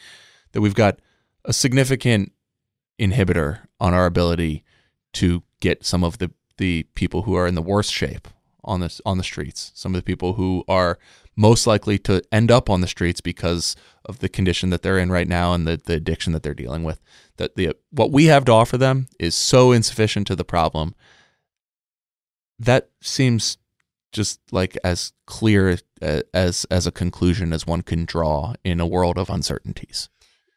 that 0.53 0.61
we've 0.61 0.73
got 0.73 0.99
a 1.43 1.53
significant 1.53 2.31
inhibitor 2.99 3.61
on 3.79 3.93
our 3.93 4.05
ability 4.05 4.63
to 5.13 5.43
get 5.59 5.85
some 5.85 6.03
of 6.03 6.17
the 6.17 6.31
the 6.57 6.83
people 6.95 7.23
who 7.23 7.35
are 7.35 7.47
in 7.47 7.55
the 7.55 7.61
worst 7.61 7.91
shape 7.91 8.27
on 8.63 8.79
this 8.79 9.01
on 9.05 9.17
the 9.17 9.23
streets. 9.23 9.71
Some 9.75 9.93
of 9.93 9.99
the 9.99 10.05
people 10.05 10.33
who 10.33 10.63
are 10.67 10.97
most 11.35 11.67
likely 11.67 11.97
to 11.99 12.21
end 12.31 12.49
up 12.51 12.69
on 12.69 12.81
the 12.81 12.87
streets 12.87 13.21
because 13.21 13.75
of 14.05 14.19
the 14.19 14.29
condition 14.29 14.69
that 14.69 14.81
they're 14.81 14.97
in 14.97 15.11
right 15.11 15.27
now 15.27 15.53
and 15.53 15.67
the, 15.67 15.79
the 15.83 15.93
addiction 15.93 16.33
that 16.33 16.43
they're 16.43 16.53
dealing 16.53 16.83
with. 16.83 17.01
That 17.37 17.55
the 17.55 17.75
what 17.91 18.11
we 18.11 18.25
have 18.25 18.45
to 18.45 18.51
offer 18.51 18.77
them 18.77 19.07
is 19.19 19.35
so 19.35 19.71
insufficient 19.71 20.27
to 20.27 20.35
the 20.35 20.45
problem. 20.45 20.95
That 22.57 22.89
seems 23.01 23.57
just 24.11 24.39
like 24.51 24.77
as 24.83 25.11
clear 25.25 25.77
as 26.01 26.65
as 26.71 26.87
a 26.87 26.91
conclusion 26.91 27.51
as 27.51 27.67
one 27.67 27.81
can 27.81 28.05
draw 28.05 28.53
in 28.63 28.79
a 28.79 28.87
world 28.87 29.17
of 29.17 29.29
uncertainties. 29.29 30.09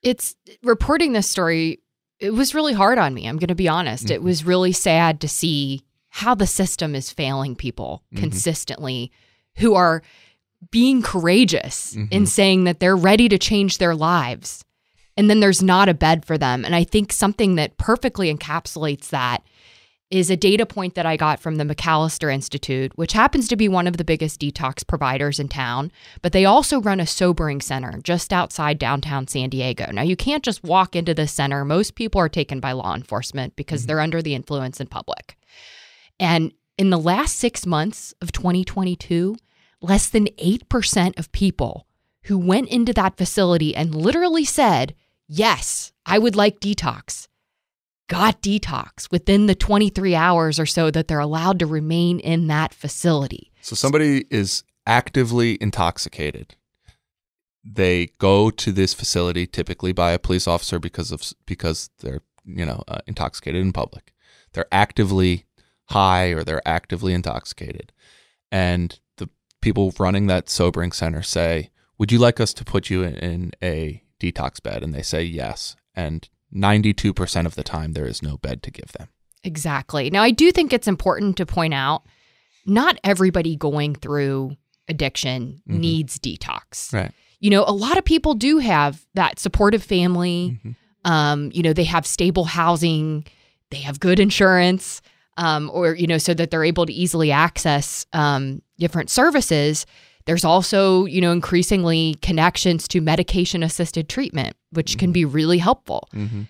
It's 0.03 0.37
reporting 0.63 1.13
this 1.13 1.29
story, 1.29 1.81
it 2.21 2.33
was 2.33 2.55
really 2.55 2.73
hard 2.75 2.99
on 2.99 3.15
me. 3.15 3.27
I'm 3.27 3.37
going 3.39 3.49
to 3.49 3.55
be 3.55 3.69
honest. 3.69 4.11
It 4.11 4.21
Mhm. 4.21 4.25
was 4.25 4.45
really 4.45 4.73
sad 4.73 5.21
to 5.21 5.29
see 5.29 5.83
how 6.09 6.35
the 6.35 6.47
system 6.47 6.95
is 6.95 7.11
failing 7.13 7.55
people 7.55 8.03
Mhm. 8.13 8.19
consistently 8.19 9.13
who 9.59 9.75
are 9.75 10.03
being 10.71 11.03
courageous 11.03 11.95
in 11.95 12.09
Mhm. 12.25 12.29
saying 12.29 12.65
that 12.65 12.81
they're 12.81 12.97
ready 12.97 13.29
to 13.29 13.39
change 13.39 13.79
their 13.79 13.95
lives. 13.95 14.65
And 15.17 15.29
then 15.31 15.41
there's 15.41 15.63
not 15.63 15.89
a 15.89 15.95
bed 15.95 16.25
for 16.25 16.37
them. 16.39 16.65
And 16.65 16.75
I 16.75 16.85
think 16.85 17.13
something 17.13 17.55
that 17.57 17.77
perfectly 17.77 18.33
encapsulates 18.35 19.11
that 19.11 19.43
is 20.11 20.31
a 20.31 20.37
data 20.37 20.65
point 20.65 20.95
that 20.95 21.05
I 21.05 21.17
got 21.17 21.39
from 21.39 21.57
the 21.57 21.65
McAllister 21.65 22.33
Institute, 22.33 22.93
which 22.97 23.13
happens 23.13 23.47
to 23.49 23.57
be 23.57 23.69
one 23.69 23.87
of 23.87 23.99
the 23.99 24.05
biggest 24.05 24.41
detox 24.41 24.87
providers 24.87 25.39
in 25.39 25.49
town, 25.49 25.93
but 26.23 26.33
they 26.33 26.47
also 26.47 26.81
run 26.81 26.99
a 26.99 27.07
sobering 27.07 27.61
center 27.61 27.99
just 28.03 28.33
outside 28.33 28.79
downtown 28.79 29.29
San 29.29 29.51
Diego. 29.51 29.91
Now, 29.93 30.03
you 30.03 30.17
can't 30.17 30.43
just 30.43 30.65
walk 30.65 30.97
into 30.97 31.13
this 31.13 31.33
center. 31.33 31.65
Most 31.65 31.95
people 31.95 32.21
are 32.21 32.29
taken 32.29 32.59
by 32.59 32.73
law 32.73 32.95
enforcement 32.95 33.55
because 33.55 33.83
mm-hmm. 33.83 33.89
they're 33.89 34.01
under 34.01 34.23
the 34.23 34.35
influence 34.35 34.81
in 34.81 34.87
public. 34.87 35.37
And 36.19 36.53
in 36.79 36.91
the 36.91 36.99
last 36.99 37.37
six 37.37 37.67
months 37.67 38.15
of 38.23 38.33
2022, 38.33 39.37
less 39.83 40.09
than 40.09 40.27
8% 40.39 41.19
of 41.19 41.33
people 41.33 41.87
who 42.25 42.39
went 42.39 42.69
into 42.69 42.93
that 42.95 43.17
facility 43.17 43.75
and 43.75 43.95
literally 43.95 44.45
said, 44.45 44.95
Yes, 45.27 45.93
I 46.07 46.19
would 46.19 46.35
like 46.35 46.59
detox, 46.61 47.29
got 48.09 48.43
detox 48.43 49.11
within 49.11 49.47
the 49.47 49.55
23 49.55 50.15
hours 50.15 50.59
or 50.59 50.67
so 50.67 50.91
that 50.91 51.09
they're 51.09 51.19
allowed 51.19 51.59
to 51.59 51.67
remain 51.67 52.19
in 52.19 52.49
that 52.49 52.75
facility. 52.75 53.53
So 53.61 53.77
somebody 53.77 54.25
is 54.31 54.65
actively 54.87 55.59
intoxicated. 55.61 56.57
They 57.63 58.09
go 58.19 58.51
to 58.51 58.73
this 58.73 58.95
facility 58.95 59.47
typically 59.47 59.93
by 59.93 60.13
a 60.13 60.19
police 60.19 60.49
officer 60.49 60.79
because 60.79 61.13
of 61.13 61.23
because 61.45 61.91
they're 61.99 62.23
you 62.45 62.65
know 62.65 62.83
uh, 62.89 62.99
intoxicated 63.07 63.61
in 63.61 63.73
public. 63.73 64.15
They're 64.53 64.73
actively 64.73 65.45
high 65.91 66.29
or 66.29 66.45
they're 66.45 66.67
actively 66.67 67.13
intoxicated, 67.13 67.93
and 68.51 68.99
the 69.19 69.29
people 69.61 69.93
running 69.99 70.29
that 70.29 70.49
sobering 70.49 70.93
center 70.93 71.23
say, 71.23 71.71
"Would 71.99 72.11
you 72.11 72.19
like 72.19 72.41
us 72.41 72.55
to 72.55 72.65
put 72.65 72.89
you 72.89 73.03
in, 73.03 73.17
in 73.17 73.53
a 73.63 74.03
detox 74.19 74.63
bed?" 74.63 74.83
And 74.83 74.95
they 74.95 75.03
say 75.03 75.23
yes, 75.23 75.77
and 75.95 76.27
ninety-two 76.51 77.13
percent 77.15 77.47
of 77.47 77.55
the 77.55 77.63
time 77.65 77.93
there 77.93 78.07
is 78.07 78.23
no 78.23 78.37
bed 78.39 78.63
to 78.65 78.71
give 78.71 78.93
them. 78.93 79.09
Exactly. 79.45 80.11
Now, 80.11 80.23
I 80.23 80.31
do 80.31 80.51
think 80.53 80.73
it's 80.73 80.89
important 80.89 81.37
to 81.37 81.47
point 81.47 81.75
out 81.75 82.03
not 82.67 82.99
everybody 83.05 83.57
going 83.57 83.95
through 83.95 84.57
addiction 84.89 85.63
Mhm. 85.69 85.79
needs 85.79 86.19
detox. 86.19 86.93
Right. 86.93 87.13
You 87.41 87.51
know, 87.51 87.65
a 87.67 87.73
lot 87.73 87.99
of 87.99 88.05
people 88.05 88.35
do 88.35 88.59
have 88.59 89.05
that 89.15 89.39
supportive 89.39 89.83
family. 89.83 90.59
Mhm. 90.65 90.77
Um, 91.05 91.51
you 91.55 91.63
know, 91.63 91.73
they 91.73 91.85
have 91.85 92.07
stable 92.07 92.45
housing, 92.45 93.25
they 93.71 93.79
have 93.79 94.01
good 94.01 94.19
insurance, 94.19 95.01
um, 95.37 95.71
or, 95.73 95.95
you 95.95 96.07
know, 96.07 96.19
so 96.19 96.35
that 96.35 96.51
they're 96.51 96.65
able 96.65 96.85
to 96.87 96.93
easily 96.93 97.31
access 97.31 98.07
um, 98.13 98.61
different 98.79 99.09
services. 99.09 99.87
There's 100.29 100.45
also, 100.45 101.07
you 101.07 101.23
know, 101.23 101.33
increasingly 101.33 102.17
connections 102.21 102.87
to 102.89 103.01
medication 103.01 103.63
assisted 103.63 104.11
treatment, 104.11 104.57
which 104.73 104.99
can 104.99 105.09
Mhm. 105.11 105.15
be 105.15 105.25
really 105.25 105.57
helpful 105.59 106.09
Mm-hmm. 106.15 106.43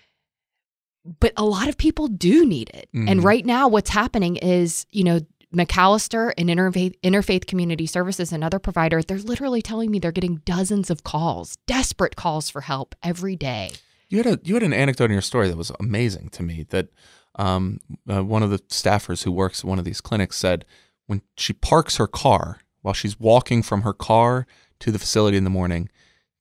but 1.20 1.32
a 1.36 1.44
lot 1.44 1.68
of 1.68 1.78
people 1.78 2.08
do 2.08 2.44
need 2.44 2.70
it. 2.74 2.88
And 2.92 3.20
Mhm. 3.20 3.24
right 3.24 3.46
now, 3.46 3.68
what's 3.68 3.90
happening 3.90 4.36
is, 4.36 4.84
you 4.90 5.04
know, 5.04 5.20
McAllister 5.54 6.32
and 6.36 6.50
Interfaith, 6.50 6.94
Interfaith 7.02 7.46
Community 7.46 7.86
Services 7.86 8.32
another 8.32 8.58
provider, 8.58 9.00
they're 9.00 9.16
literally 9.18 9.62
telling 9.62 9.90
me 9.90 9.98
they're 9.98 10.12
getting 10.12 10.42
dozens 10.44 10.90
of 10.90 11.04
calls, 11.04 11.56
desperate 11.66 12.16
calls 12.16 12.50
for 12.50 12.62
help 12.62 12.94
every 13.02 13.36
day. 13.36 13.70
You 14.10 14.18
had 14.18 14.26
a 14.26 14.40
you 14.44 14.54
had 14.54 14.62
an 14.62 14.72
anecdote 14.74 15.06
in 15.06 15.12
your 15.12 15.22
story 15.22 15.48
that 15.48 15.56
was 15.56 15.70
amazing 15.80 16.28
to 16.30 16.42
me. 16.42 16.66
That 16.68 16.88
um, 17.36 17.78
uh, 18.10 18.24
one 18.24 18.42
of 18.42 18.50
the 18.50 18.58
staffers 18.58 19.22
who 19.22 19.30
works 19.32 19.60
at 19.60 19.64
one 19.64 19.78
of 19.78 19.84
these 19.84 20.00
clinics 20.00 20.36
said 20.36 20.64
when 21.06 21.22
she 21.36 21.52
parks 21.52 21.96
her 21.96 22.06
car 22.08 22.58
while 22.82 22.94
she's 22.94 23.18
walking 23.20 23.62
from 23.62 23.82
her 23.82 23.92
car 23.92 24.46
to 24.80 24.90
the 24.90 24.98
facility 24.98 25.36
in 25.36 25.44
the 25.44 25.50
morning, 25.50 25.88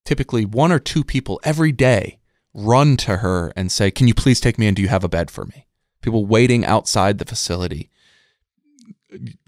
typically 0.06 0.46
one 0.46 0.72
or 0.72 0.80
two 0.80 1.04
people 1.04 1.40
every 1.44 1.72
day 1.72 2.20
run 2.54 2.98
to 2.98 3.18
her 3.18 3.52
and 3.56 3.72
say, 3.72 3.92
"Can 3.92 4.08
you 4.08 4.14
please 4.14 4.40
take 4.40 4.58
me 4.58 4.68
in? 4.68 4.74
Do 4.74 4.82
you 4.82 4.88
have 4.88 5.04
a 5.04 5.10
bed 5.10 5.30
for 5.32 5.46
me?" 5.46 5.66
People 6.02 6.26
waiting 6.26 6.64
outside 6.66 7.18
the 7.18 7.26
facility, 7.26 7.90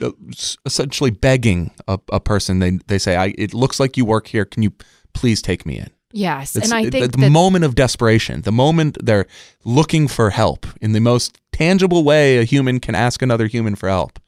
uh, 0.01 0.11
essentially 0.65 1.11
begging 1.11 1.71
a, 1.87 1.99
a 2.11 2.19
person. 2.19 2.59
They 2.59 2.79
they 2.87 2.99
say, 2.99 3.15
"I 3.15 3.33
it 3.37 3.53
looks 3.53 3.79
like 3.79 3.97
you 3.97 4.05
work 4.05 4.27
here. 4.27 4.45
Can 4.45 4.63
you 4.63 4.73
please 5.13 5.41
take 5.41 5.65
me 5.65 5.77
in?" 5.77 5.89
Yes. 6.11 6.55
It's 6.55 6.65
and 6.65 6.73
I 6.73 6.85
the- 6.85 6.91
think 6.91 7.11
the 7.11 7.17
that, 7.19 7.29
moment 7.29 7.65
of 7.65 7.75
desperation, 7.75 8.41
the 8.41 8.51
moment 8.51 8.97
they're 9.03 9.27
looking 9.63 10.07
for 10.07 10.31
help 10.31 10.65
in 10.81 10.93
the 10.93 10.99
most 10.99 11.37
tangible 11.51 12.03
way 12.03 12.37
a 12.37 12.43
human 12.43 12.79
can 12.79 12.95
ask 12.95 13.21
another 13.21 13.47
human 13.47 13.75
for 13.75 13.89
help, 13.89 14.19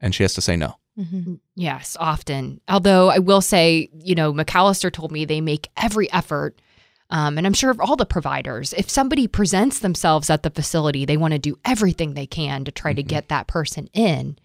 and 0.00 0.14
she 0.14 0.24
has 0.24 0.34
to 0.34 0.40
say 0.40 0.56
no. 0.56 0.74
Mm-hmm. 0.98 1.34
yes, 1.56 1.96
often. 1.98 2.60
Although 2.68 3.10
I 3.10 3.18
will 3.18 3.40
say, 3.40 3.90
you 3.98 4.14
know, 4.14 4.32
McAllister 4.32 4.92
told 4.92 5.10
me 5.10 5.24
they 5.24 5.40
make 5.40 5.68
every 5.76 6.10
effort. 6.12 6.60
Um, 7.10 7.36
and 7.36 7.46
I'm 7.46 7.52
sure 7.52 7.70
of 7.70 7.80
all 7.80 7.96
the 7.96 8.06
providers, 8.06 8.72
if 8.72 8.88
somebody 8.88 9.26
presents 9.26 9.80
themselves 9.80 10.30
at 10.30 10.42
the 10.42 10.50
facility, 10.50 11.04
they 11.04 11.16
want 11.16 11.32
to 11.32 11.38
do 11.38 11.58
everything 11.64 12.14
they 12.14 12.26
can 12.26 12.64
to 12.64 12.72
try 12.72 12.92
to 12.92 13.02
Mhm. 13.02 13.08
get 13.08 13.28
that 13.28 13.46
person 13.46 13.88
in. 13.92 14.38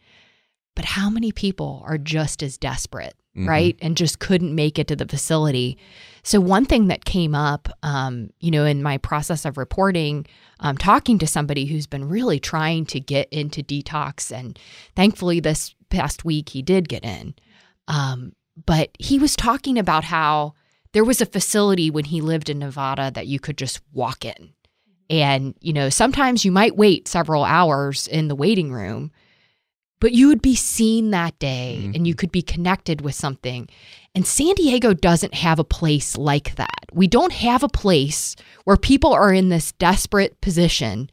But 0.75 0.85
how 0.85 1.09
many 1.09 1.31
people 1.31 1.83
are 1.85 1.97
just 1.97 2.41
as 2.43 2.57
desperate, 2.57 3.15
Mhm. 3.38 3.47
right? 3.47 3.77
And 3.81 3.95
just 3.97 4.19
couldn't 4.19 4.53
make 4.53 4.77
it 4.79 4.88
to 4.88 4.95
the 4.95 5.07
facility. 5.07 5.77
So, 6.23 6.39
one 6.41 6.65
thing 6.65 6.88
that 6.88 7.05
came 7.05 7.33
up, 7.33 7.69
um, 7.81 8.29
you 8.39 8.51
know, 8.51 8.65
in 8.65 8.83
my 8.83 8.97
process 8.97 9.45
of 9.45 9.57
reporting, 9.57 10.25
um, 10.59 10.77
talking 10.77 11.17
to 11.19 11.27
somebody 11.27 11.65
who's 11.65 11.88
been 11.88 12.07
really 12.09 12.39
trying 12.39 12.85
to 12.88 12.99
get 12.99 13.29
into 13.29 13.63
detox, 13.63 14.31
and 14.31 14.59
thankfully 14.95 15.39
this 15.39 15.73
past 15.89 16.25
week 16.25 16.49
he 16.49 16.62
did 16.62 16.89
get 16.89 17.04
in. 17.04 17.36
Um, 17.88 18.34
but 18.65 18.89
he 18.99 19.19
was 19.19 19.36
talking 19.36 19.78
about 19.78 20.04
how 20.04 20.54
there 20.93 21.06
was 21.06 21.21
a 21.21 21.25
facility 21.25 21.89
when 21.89 22.06
he 22.06 22.21
lived 22.21 22.49
in 22.49 22.60
Nevada 22.60 23.12
that 23.12 23.28
you 23.28 23.39
could 23.39 23.58
just 23.58 23.82
walk 23.93 24.25
in. 24.25 24.54
And, 25.10 25.56
you 25.60 25.73
know, 25.73 25.89
sometimes 25.89 26.45
you 26.45 26.52
might 26.52 26.75
wait 26.75 27.08
several 27.08 27.43
hours 27.43 28.08
in 28.08 28.28
the 28.28 28.36
waiting 28.36 28.71
room, 28.71 29.12
but 29.99 30.13
you 30.13 30.28
would 30.28 30.41
be 30.41 30.56
seen 30.56 31.12
that 31.12 31.38
day 31.39 31.91
and 31.95 32.08
you 32.08 32.15
could 32.15 32.32
be 32.32 32.41
connected 32.41 33.02
with 33.02 33.15
something. 33.15 33.67
And 34.15 34.25
San 34.25 34.54
Diego 34.56 34.93
doesn't 34.93 35.34
have 35.34 35.60
a 35.60 35.63
place 35.63 36.17
like 36.17 36.56
that. 36.56 36.86
We 36.93 37.08
don't 37.08 37.34
have 37.34 37.63
a 37.63 37.69
place 37.69 38.36
where 38.63 38.78
people 38.78 39.13
are 39.13 39.34
in 39.34 39.49
this 39.49 39.71
desperate 39.73 40.39
position, 40.41 41.10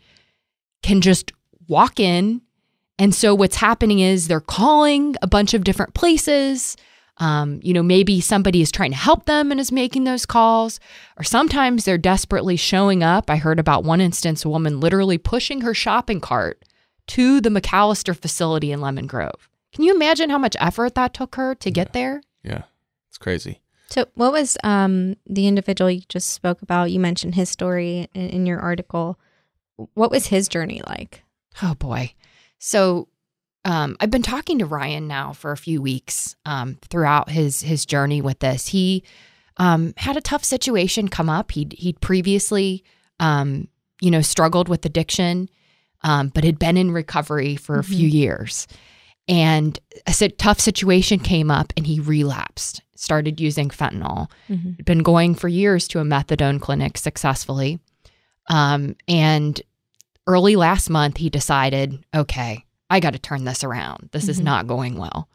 can 0.83 1.01
just 1.01 1.33
walk 1.67 1.99
in. 1.99 2.43
And 2.99 3.15
so 3.15 3.35
what's 3.35 3.57
happening 3.57 4.01
is 4.01 4.29
they're 4.29 4.41
calling 4.41 5.17
a 5.23 5.27
bunch 5.27 5.55
of 5.55 5.65
different 5.65 5.95
places. 5.95 6.77
Um, 7.19 7.61
you 7.63 7.73
know, 7.73 7.83
maybe 7.83 8.21
somebody 8.21 8.61
is 8.61 8.73
trying 8.73 8.91
to 8.91 8.97
help 8.97 9.27
them 9.27 9.51
and 9.51 9.59
is 9.61 9.73
making 9.73 10.05
those 10.05 10.27
calls, 10.27 10.81
or 11.17 11.23
sometimes 11.25 11.85
they're 11.85 11.99
desperately 11.99 12.57
showing 12.57 13.03
up. 13.03 13.31
I 13.31 13.37
heard 13.37 13.59
about 13.59 13.85
one 13.85 14.01
instance, 14.01 14.45
a 14.45 14.51
woman 14.51 14.81
literally 14.81 15.17
pushing 15.17 15.63
her 15.63 15.73
shopping 15.73 16.21
cart 16.21 16.63
to 17.09 17.41
the 17.41 17.49
McAllister 17.49 18.17
facility 18.17 18.71
in 18.73 18.81
Lemon 18.81 19.07
Grove. 19.07 19.49
Can 19.73 19.85
you 19.85 19.95
imagine 19.95 20.31
how 20.31 20.39
much 20.39 20.57
effort 20.59 20.95
that 20.95 21.15
took 21.15 21.37
her 21.37 21.55
to 21.57 21.71
get 21.71 21.93
there? 21.93 22.23
Yeah. 22.43 22.63
It's 23.09 23.19
crazy. 23.19 23.61
So, 23.89 24.07
what 24.15 24.33
was 24.33 24.59
um, 24.65 25.17
the 25.27 25.47
individual 25.47 25.91
you 25.91 26.03
just 26.09 26.31
spoke 26.33 26.61
about? 26.61 26.91
You 26.91 27.01
mentioned 27.01 27.35
his 27.35 27.49
story 27.49 28.09
in, 28.15 28.29
in 28.29 28.47
your 28.47 28.59
article. 28.59 29.19
What 29.95 30.11
was 30.11 30.27
his 30.27 30.49
journey 30.49 30.83
like? 30.87 31.23
Oh 31.63 31.75
boy. 31.75 32.13
So 32.59 33.09
um, 33.65 33.97
I've 33.99 34.11
been 34.11 34.23
talking 34.23 34.61
to 34.61 34.67
Ryan 34.67 35.09
now 35.09 35.33
for 35.33 35.51
a 35.51 35.57
few 35.57 35.83
weeks 35.83 36.37
um, 36.47 36.79
throughout 36.89 37.31
his 37.31 37.63
his 37.63 37.85
journey 37.85 38.21
with 38.23 38.39
this. 38.39 38.69
He 38.69 39.03
um, 39.57 39.93
had 39.97 40.17
a 40.17 40.21
tough 40.21 40.45
situation 40.45 41.09
come 41.09 41.29
up. 41.29 41.53
He'd 41.53 41.75
he'd 41.75 42.01
previously, 42.01 42.85
um, 43.19 43.69
you 44.01 44.11
know, 44.11 44.21
struggled 44.21 44.69
with 44.69 44.87
addiction, 44.87 45.49
um, 46.03 46.29
but 46.29 46.45
had 46.45 46.59
been 46.59 46.77
in 46.77 46.93
recovery 46.93 47.57
for 47.57 47.79
a 47.79 47.85
few 47.85 48.07
years. 48.09 48.69
And 49.29 49.79
a 50.07 50.29
tough 50.29 50.61
situation 50.61 51.19
came 51.19 51.51
up, 51.51 51.73
and 51.77 51.85
he 51.85 51.99
relapsed. 51.99 52.83
Started 52.95 53.41
using 53.41 53.69
fentanyl. 53.71 54.31
Had 54.77 54.85
been 54.85 55.03
going 55.03 55.35
for 55.35 55.49
years 55.49 55.89
to 55.89 55.99
a 55.99 56.05
methadone 56.05 56.61
clinic 56.61 56.97
successfully. 56.97 57.81
Um, 58.49 58.95
and 59.09 59.61
early 60.27 60.57
last 60.57 60.91
month, 60.91 61.19
he 61.19 61.31
decided, 61.31 62.05
okay, 62.15 62.65
I 62.91 63.01
got 63.01 63.13
to 63.13 63.19
turn 63.19 63.45
this 63.45 63.65
around. 63.65 64.11
This 64.13 64.29
is 64.29 64.41
Mhm. 64.41 64.45
not 64.45 64.67
going 64.67 64.97
well. 64.97 65.29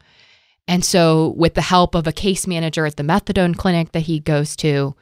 And 0.68 0.84
so, 0.84 1.34
with 1.36 1.54
the 1.54 1.60
help 1.62 1.94
of 1.94 2.06
a 2.06 2.12
case 2.12 2.46
manager 2.46 2.86
at 2.86 2.96
the 2.96 3.02
methadone 3.02 3.56
clinic 3.56 3.92
that 3.92 4.00
he 4.00 4.20
goes 4.20 4.54
to, 4.56 4.94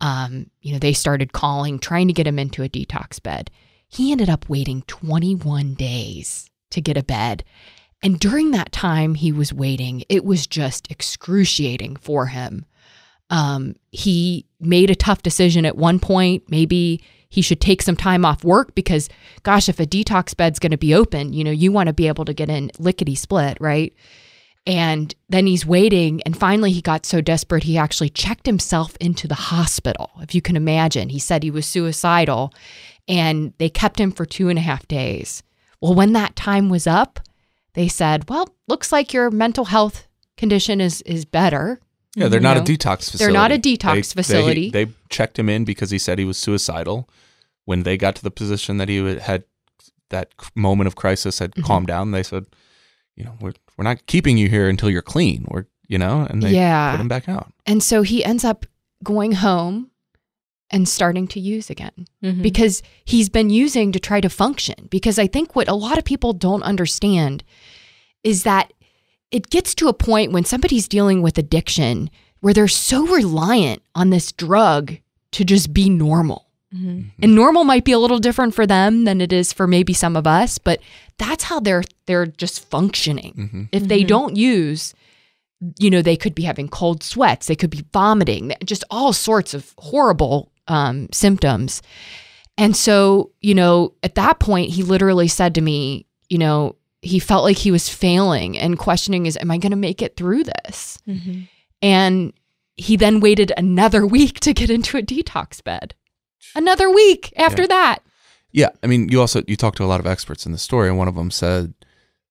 um, 0.00 0.50
you 0.60 0.72
know, 0.72 0.78
they 0.78 0.92
started 0.92 1.32
calling, 1.32 1.78
trying 1.78 2.08
to 2.08 2.12
get 2.12 2.26
him 2.26 2.38
into 2.38 2.62
a 2.62 2.68
detox 2.68 3.22
bed. 3.22 3.50
He 3.88 4.10
ended 4.10 4.28
up 4.28 4.48
waiting 4.48 4.82
21 4.88 5.74
days 5.74 6.50
to 6.70 6.80
get 6.80 6.96
a 6.96 7.02
bed. 7.04 7.44
And 8.02 8.18
during 8.18 8.50
that 8.50 8.72
time 8.72 9.14
he 9.14 9.30
was 9.30 9.52
waiting, 9.52 10.02
it 10.08 10.24
was 10.24 10.46
just 10.46 10.90
excruciating 10.90 11.96
for 11.96 12.26
him. 12.26 12.66
Um, 13.30 13.76
he 13.92 14.46
made 14.60 14.90
a 14.90 14.94
tough 14.96 15.22
decision 15.22 15.64
at 15.64 15.76
one 15.76 16.00
point. 16.00 16.42
Maybe 16.48 17.02
he 17.34 17.42
should 17.42 17.60
take 17.60 17.82
some 17.82 17.96
time 17.96 18.24
off 18.24 18.44
work 18.44 18.74
because, 18.74 19.08
gosh, 19.42 19.68
if 19.68 19.80
a 19.80 19.86
detox 19.86 20.36
bed's 20.36 20.58
going 20.58 20.70
to 20.70 20.78
be 20.78 20.94
open, 20.94 21.32
you 21.32 21.42
know, 21.44 21.50
you 21.50 21.72
want 21.72 21.88
to 21.88 21.92
be 21.92 22.06
able 22.08 22.24
to 22.24 22.32
get 22.32 22.48
in 22.48 22.70
lickety 22.78 23.14
split, 23.14 23.56
right? 23.60 23.92
And 24.66 25.14
then 25.28 25.46
he's 25.46 25.66
waiting. 25.66 26.22
And 26.22 26.36
finally, 26.36 26.72
he 26.72 26.80
got 26.80 27.04
so 27.04 27.20
desperate, 27.20 27.64
he 27.64 27.76
actually 27.76 28.08
checked 28.08 28.46
himself 28.46 28.96
into 29.00 29.28
the 29.28 29.34
hospital. 29.34 30.10
If 30.20 30.34
you 30.34 30.40
can 30.40 30.56
imagine, 30.56 31.08
he 31.10 31.18
said 31.18 31.42
he 31.42 31.50
was 31.50 31.66
suicidal 31.66 32.54
and 33.06 33.52
they 33.58 33.68
kept 33.68 34.00
him 34.00 34.10
for 34.12 34.24
two 34.24 34.48
and 34.48 34.58
a 34.58 34.62
half 34.62 34.88
days. 34.88 35.42
Well, 35.80 35.94
when 35.94 36.12
that 36.14 36.34
time 36.36 36.70
was 36.70 36.86
up, 36.86 37.20
they 37.74 37.88
said, 37.88 38.30
Well, 38.30 38.54
looks 38.68 38.90
like 38.92 39.12
your 39.12 39.30
mental 39.30 39.66
health 39.66 40.06
condition 40.38 40.80
is, 40.80 41.02
is 41.02 41.24
better. 41.26 41.80
Yeah, 42.16 42.28
they're 42.28 42.38
You 42.38 42.44
not 42.44 42.56
know, 42.56 42.62
a 42.62 42.64
detox 42.64 43.10
facility. 43.10 43.24
they're 43.24 43.32
not 43.32 43.52
a 43.52 43.58
detox 43.58 43.94
They- 44.14 44.22
facility. 44.22 44.70
They, 44.70 44.84
they 44.84 44.92
checked 45.10 45.38
him 45.38 45.48
in 45.48 45.64
because 45.64 45.90
he 45.90 45.98
said 45.98 46.18
he 46.18 46.24
was 46.24 46.38
suicidal. 46.38 47.08
When 47.64 47.82
they 47.82 47.96
got 47.96 48.14
to 48.16 48.22
the 48.22 48.30
position 48.30 48.76
that 48.78 48.88
he 48.88 48.96
had 49.16 49.44
that 50.10 50.30
moment 50.54 50.86
of 50.86 50.96
crisis 50.96 51.38
had 51.38 51.52
Mhm. 51.54 51.64
calmed 51.64 51.86
down, 51.86 52.10
they 52.10 52.22
said, 52.22 52.44
you 53.16 53.24
know, 53.24 53.34
we're 53.40 53.54
we're 53.76 53.84
not 53.84 54.06
keeping 54.06 54.38
you 54.38 54.48
here 54.48 54.68
until 54.68 54.88
you're 54.90 55.02
clean. 55.02 55.44
We're 55.48 55.64
you 55.88 55.98
know, 55.98 56.26
and 56.30 56.42
they 56.42 56.52
Yeah. 56.54 56.92
put 56.92 57.00
him 57.00 57.08
back 57.08 57.28
out. 57.28 57.52
And 57.66 57.82
so 57.82 58.02
he 58.02 58.24
ends 58.24 58.44
up 58.44 58.64
going 59.02 59.32
home 59.32 59.90
and 60.70 60.88
starting 60.88 61.26
to 61.28 61.40
use 61.40 61.68
again. 61.70 62.06
because 62.40 62.82
he's 63.04 63.28
been 63.28 63.50
using 63.50 63.92
to 63.92 64.00
try 64.00 64.20
to 64.20 64.30
function. 64.30 64.88
Because 64.90 65.18
I 65.18 65.26
think 65.26 65.54
what 65.54 65.68
a 65.68 65.74
lot 65.74 65.98
of 65.98 66.04
people 66.04 66.32
don't 66.32 66.62
understand 66.62 67.44
is 68.22 68.44
that 68.44 68.72
it 69.30 69.50
gets 69.50 69.74
to 69.74 69.88
a 69.88 69.92
point 69.92 70.32
when 70.32 70.44
somebody's 70.44 70.88
dealing 70.88 71.20
with 71.20 71.36
addiction 71.36 72.08
where 72.40 72.54
they're 72.54 72.66
so 72.68 73.06
reliant 73.06 73.82
on 73.94 74.08
this 74.10 74.32
drug 74.32 74.96
to 75.32 75.44
just 75.44 75.74
be 75.74 75.90
normal. 75.90 76.43
Mhm. 76.74 77.10
And 77.22 77.34
normal 77.34 77.64
might 77.64 77.84
be 77.84 77.92
a 77.92 77.98
little 77.98 78.18
different 78.18 78.54
for 78.54 78.66
them 78.66 79.04
than 79.04 79.20
it 79.20 79.32
is 79.32 79.52
for 79.52 79.66
maybe 79.66 79.92
some 79.92 80.16
of 80.16 80.26
us, 80.26 80.58
but 80.58 80.80
that's 81.18 81.44
how 81.44 81.60
they're 81.60 81.84
they're 82.06 82.26
just 82.26 82.68
functioning. 82.70 83.48
hmm 83.52 83.62
If 83.72 83.88
they 83.88 84.02
Mhm. 84.02 84.08
don't 84.08 84.36
use, 84.36 84.92
you 85.78 85.88
know, 85.90 86.02
they 86.02 86.16
could 86.16 86.34
be 86.34 86.42
having 86.42 86.68
cold 86.68 87.02
sweats, 87.02 87.46
they 87.46 87.56
could 87.56 87.70
be 87.70 87.84
vomiting, 87.92 88.52
just 88.64 88.84
all 88.90 89.12
sorts 89.12 89.54
of 89.54 89.72
horrible 89.78 90.50
um, 90.66 91.08
symptoms. 91.12 91.80
And 92.56 92.74
so, 92.76 93.30
you 93.40 93.54
know, 93.54 93.92
at 94.02 94.14
that 94.14 94.38
point, 94.40 94.70
he 94.70 94.82
literally 94.82 95.28
said 95.28 95.54
to 95.56 95.60
me, 95.60 96.06
you 96.30 96.38
know, 96.38 96.76
he 97.02 97.18
felt 97.18 97.44
like 97.44 97.58
he 97.58 97.70
was 97.70 97.88
failing 97.90 98.58
and 98.58 98.78
questioning 98.78 99.26
is, 99.26 99.36
am 99.40 99.50
I 99.50 99.58
going 99.58 99.72
to 99.72 99.76
make 99.76 100.00
it 100.00 100.16
through 100.16 100.44
this? 100.44 100.98
Mhm. 101.06 101.48
And 101.82 102.32
he 102.76 102.96
then 102.96 103.20
waited 103.20 103.52
another 103.58 104.06
week 104.16 104.40
to 104.40 104.54
get 104.54 104.70
into 104.70 104.96
a 104.96 105.02
detox 105.02 105.62
bed. 105.62 105.94
Another 106.54 106.90
week 106.90 107.32
after 107.36 107.62
Yeah. 107.62 107.68
that. 107.68 107.98
Yeah, 108.52 108.68
I 108.82 108.86
mean, 108.86 109.08
you 109.08 109.20
also 109.20 109.42
you 109.48 109.56
talked 109.56 109.78
to 109.78 109.84
a 109.84 109.86
lot 109.86 109.98
of 110.00 110.06
experts 110.06 110.46
in 110.46 110.52
the 110.52 110.58
story, 110.58 110.88
and 110.88 110.96
one 110.96 111.08
of 111.08 111.16
them 111.16 111.30
said 111.30 111.74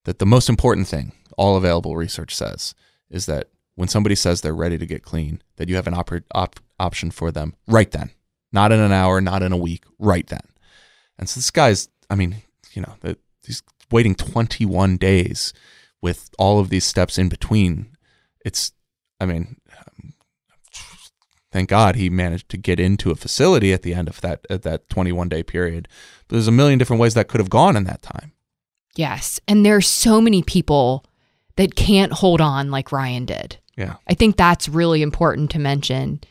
that 0.05 0.19
the 0.19 0.25
most 0.25 0.47
important 0.49 0.87
thing 0.87 1.11
all 1.37 1.57
available 1.57 1.97
research 1.97 2.33
says 2.33 2.73
is 3.09 3.25
that 3.25 3.49
when 3.75 3.87
somebody 3.89 4.15
says 4.15 4.39
they're 4.41 4.53
ready 4.55 4.77
to 4.77 4.85
get 4.85 5.03
clean, 5.03 5.41
that 5.57 5.67
you 5.67 5.75
have 5.75 5.87
an 5.87 5.93
op- 5.93 6.11
op- 6.33 6.59
option 6.79 7.11
for 7.11 7.31
them 7.31 7.55
right 7.67 7.91
then, 7.91 8.11
not 8.51 8.71
in 8.71 8.79
an 8.79 8.91
hour, 8.91 9.19
not 9.19 9.41
in 9.43 9.51
a 9.51 9.57
week, 9.57 9.83
right 9.99 10.27
then. 10.27 10.41
And 11.19 11.27
so 11.27 11.39
this 11.39 11.51
guy's, 11.51 11.89
I 12.09 12.15
mean, 12.15 12.37
you 12.73 12.81
know, 12.81 12.95
that 13.01 13.17
he's 13.45 13.61
waiting 13.91 14.15
21 14.15 14.97
days 14.97 15.53
with 16.01 16.29
all 16.37 16.59
of 16.59 16.69
these 16.69 16.85
steps 16.85 17.17
in 17.17 17.29
between. 17.29 17.87
It's, 18.45 18.71
I 19.19 19.25
mean, 19.25 19.57
thank 21.53 21.69
God 21.69 21.95
he 21.95 22.09
managed 22.09 22.49
to 22.49 22.57
get 22.57 22.79
into 22.79 23.11
a 23.11 23.15
facility 23.15 23.71
at 23.71 23.83
the 23.83 23.93
end 23.93 24.09
of 24.09 24.19
that 24.21 24.45
at 24.49 24.63
that 24.63 24.89
21 24.89 25.29
day 25.29 25.43
period. 25.43 25.87
But 26.27 26.35
there's 26.35 26.47
a 26.47 26.51
million 26.51 26.79
different 26.79 26.99
ways 26.99 27.13
that 27.13 27.27
could 27.27 27.39
have 27.39 27.49
gone 27.49 27.77
in 27.77 27.83
that 27.85 28.01
time. 28.01 28.33
Yes. 28.95 29.39
And 29.47 29.65
there 29.65 29.75
are 29.75 29.81
so 29.81 30.19
many 30.19 30.41
people 30.41 31.05
that 31.55 31.75
can't 31.75 32.11
hold 32.11 32.41
on 32.41 32.71
like 32.71 32.91
Ryan 32.91 33.25
did. 33.25 33.57
Yeah. 33.77 33.95
I 34.07 34.15
think 34.15 34.35
that's 34.35 34.67
really 34.67 35.01
important 35.01 35.51
to 35.51 35.59
mention. 35.59 36.21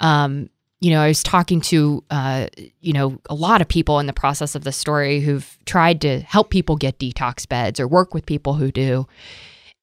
Um, 0.00 0.50
you 0.80 0.90
know, 0.90 1.00
I 1.00 1.08
was 1.08 1.22
talking 1.22 1.62
to, 1.62 2.04
uh, 2.10 2.48
you 2.80 2.92
know, 2.92 3.18
a 3.30 3.34
lot 3.34 3.62
of 3.62 3.68
people 3.68 3.98
in 3.98 4.06
the 4.06 4.12
process 4.12 4.54
of 4.54 4.64
the 4.64 4.72
story 4.72 5.20
who've 5.20 5.58
tried 5.64 6.02
to 6.02 6.20
help 6.20 6.50
people 6.50 6.76
get 6.76 6.98
detox 6.98 7.48
beds 7.48 7.80
or 7.80 7.88
work 7.88 8.12
with 8.12 8.26
people 8.26 8.54
who 8.54 8.70
do. 8.70 9.06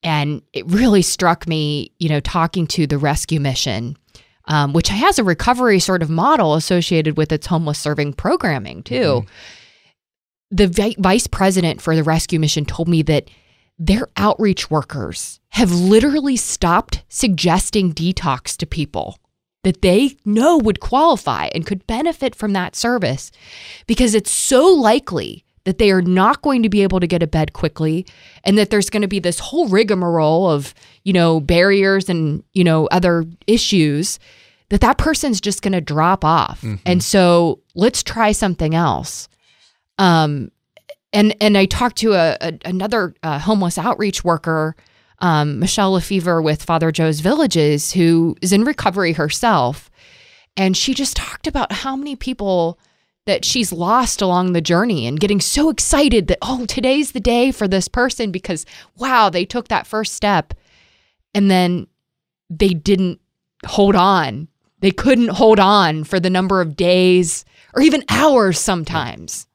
And 0.04 0.44
it 0.54 0.68
really 0.68 1.02
struck 1.02 1.48
me, 1.48 1.92
you 1.98 2.10
know, 2.10 2.20
talking 2.20 2.68
to 2.68 2.86
the 2.86 2.98
rescue 2.98 3.40
mission, 3.40 3.98
um, 4.46 4.74
which 4.74 4.90
has 4.90 5.20
a 5.20 5.24
recovery 5.24 5.80
sort 5.80 6.02
of 6.02 6.10
model 6.10 6.56
associated 6.56 7.18
with 7.18 7.32
its 7.32 7.48
homeless 7.48 7.80
serving 7.80 8.14
programming, 8.14 8.84
too. 8.84 9.26
The 10.52 10.68
vi- 10.68 10.96
vice 11.00 11.28
president 11.28 11.82
for 11.82 11.96
the 11.96 12.04
rescue 12.04 12.40
mission 12.40 12.66
told 12.66 12.88
me 12.88 13.02
that 13.04 13.30
their 13.80 14.08
outreach 14.18 14.70
workers 14.70 15.40
have 15.50 15.72
literally 15.72 16.36
stopped 16.38 17.04
suggesting 17.10 17.94
detox 17.94 18.56
to 18.58 18.66
people 18.66 19.18
that 19.64 19.82
they 19.82 20.18
know 20.26 20.58
would 20.58 20.80
qualify 20.80 21.50
and 21.56 21.66
could 21.66 21.88
benefit 21.88 22.36
from 22.36 22.54
that 22.54 22.76
service 22.76 23.32
because 23.88 24.14
it's 24.14 24.32
so 24.32 24.68
likely 24.68 25.44
that 25.66 25.78
they 25.78 25.92
are 25.92 26.02
not 26.02 26.42
going 26.42 26.64
to 26.64 26.70
be 26.70 26.84
able 26.84 27.00
to 27.00 27.08
get 27.08 27.24
a 27.24 27.28
bed 27.28 27.54
quickly 27.54 28.06
and 28.44 28.58
that 28.58 28.70
there's 28.70 28.90
going 28.90 29.02
to 29.02 29.08
be 29.08 29.20
this 29.20 29.40
whole 29.40 29.68
rigmarole 29.68 30.50
of 30.50 30.74
you 31.04 31.14
know 31.14 31.40
barriers 31.40 32.10
and 32.10 32.44
you 32.54 32.64
know 32.64 32.88
other 32.88 33.26
issues 33.48 34.20
that 34.70 34.82
that 34.82 34.98
person's 34.98 35.40
just 35.40 35.62
going 35.62 35.74
to 35.74 35.82
drop 35.82 36.26
off. 36.26 36.64
And 36.86 37.04
so 37.04 37.60
let's 37.76 38.02
try 38.04 38.32
something 38.32 38.74
else. 38.74 39.30
Um 39.98 40.52
and 41.14 41.36
and 41.40 41.58
I 41.58 41.66
talked 41.66 41.98
to 41.98 42.14
a, 42.14 42.38
a 42.42 42.54
another 42.66 43.14
uh, 43.24 43.40
homeless 43.40 43.78
outreach 43.78 44.24
worker, 44.24 44.76
um, 45.20 45.60
Michelle 45.60 45.94
Lefevre 45.94 46.42
with 46.42 46.64
Father 46.64 46.92
Joe's 46.92 47.20
Villages, 47.20 47.94
who 47.94 48.36
is 48.42 48.52
in 48.52 48.64
recovery 48.64 49.14
herself, 49.14 49.92
and 50.58 50.76
she 50.76 50.94
just 50.94 51.16
talked 51.16 51.46
about 51.46 51.72
how 51.72 51.96
many 51.96 52.16
people 52.16 52.80
that 53.26 53.46
she's 53.46 53.72
lost 53.72 54.22
along 54.22 54.54
the 54.54 54.62
journey 54.62 55.08
and 55.08 55.20
getting 55.20 55.40
so 55.40 55.70
excited 55.70 56.28
that 56.28 56.38
oh 56.42 56.66
today's 56.66 57.14
the 57.14 57.20
day 57.20 57.52
for 57.52 57.68
this 57.68 57.88
person 57.88 58.32
because 58.32 58.66
wow 58.98 59.30
they 59.30 59.46
took 59.46 59.68
that 59.70 59.88
first 59.88 60.14
step, 60.14 60.54
and 61.34 61.50
then 61.50 61.88
they 62.50 62.70
didn't 62.70 63.20
hold 63.66 63.96
on. 63.96 64.48
They 64.80 64.92
couldn't 64.92 65.30
hold 65.30 65.60
on 65.60 66.04
for 66.04 66.20
the 66.20 66.30
number 66.30 66.60
of 66.60 66.76
days 66.76 67.46
or 67.74 67.82
even 67.82 68.04
hours 68.10 68.60
sometimes. 68.60 69.48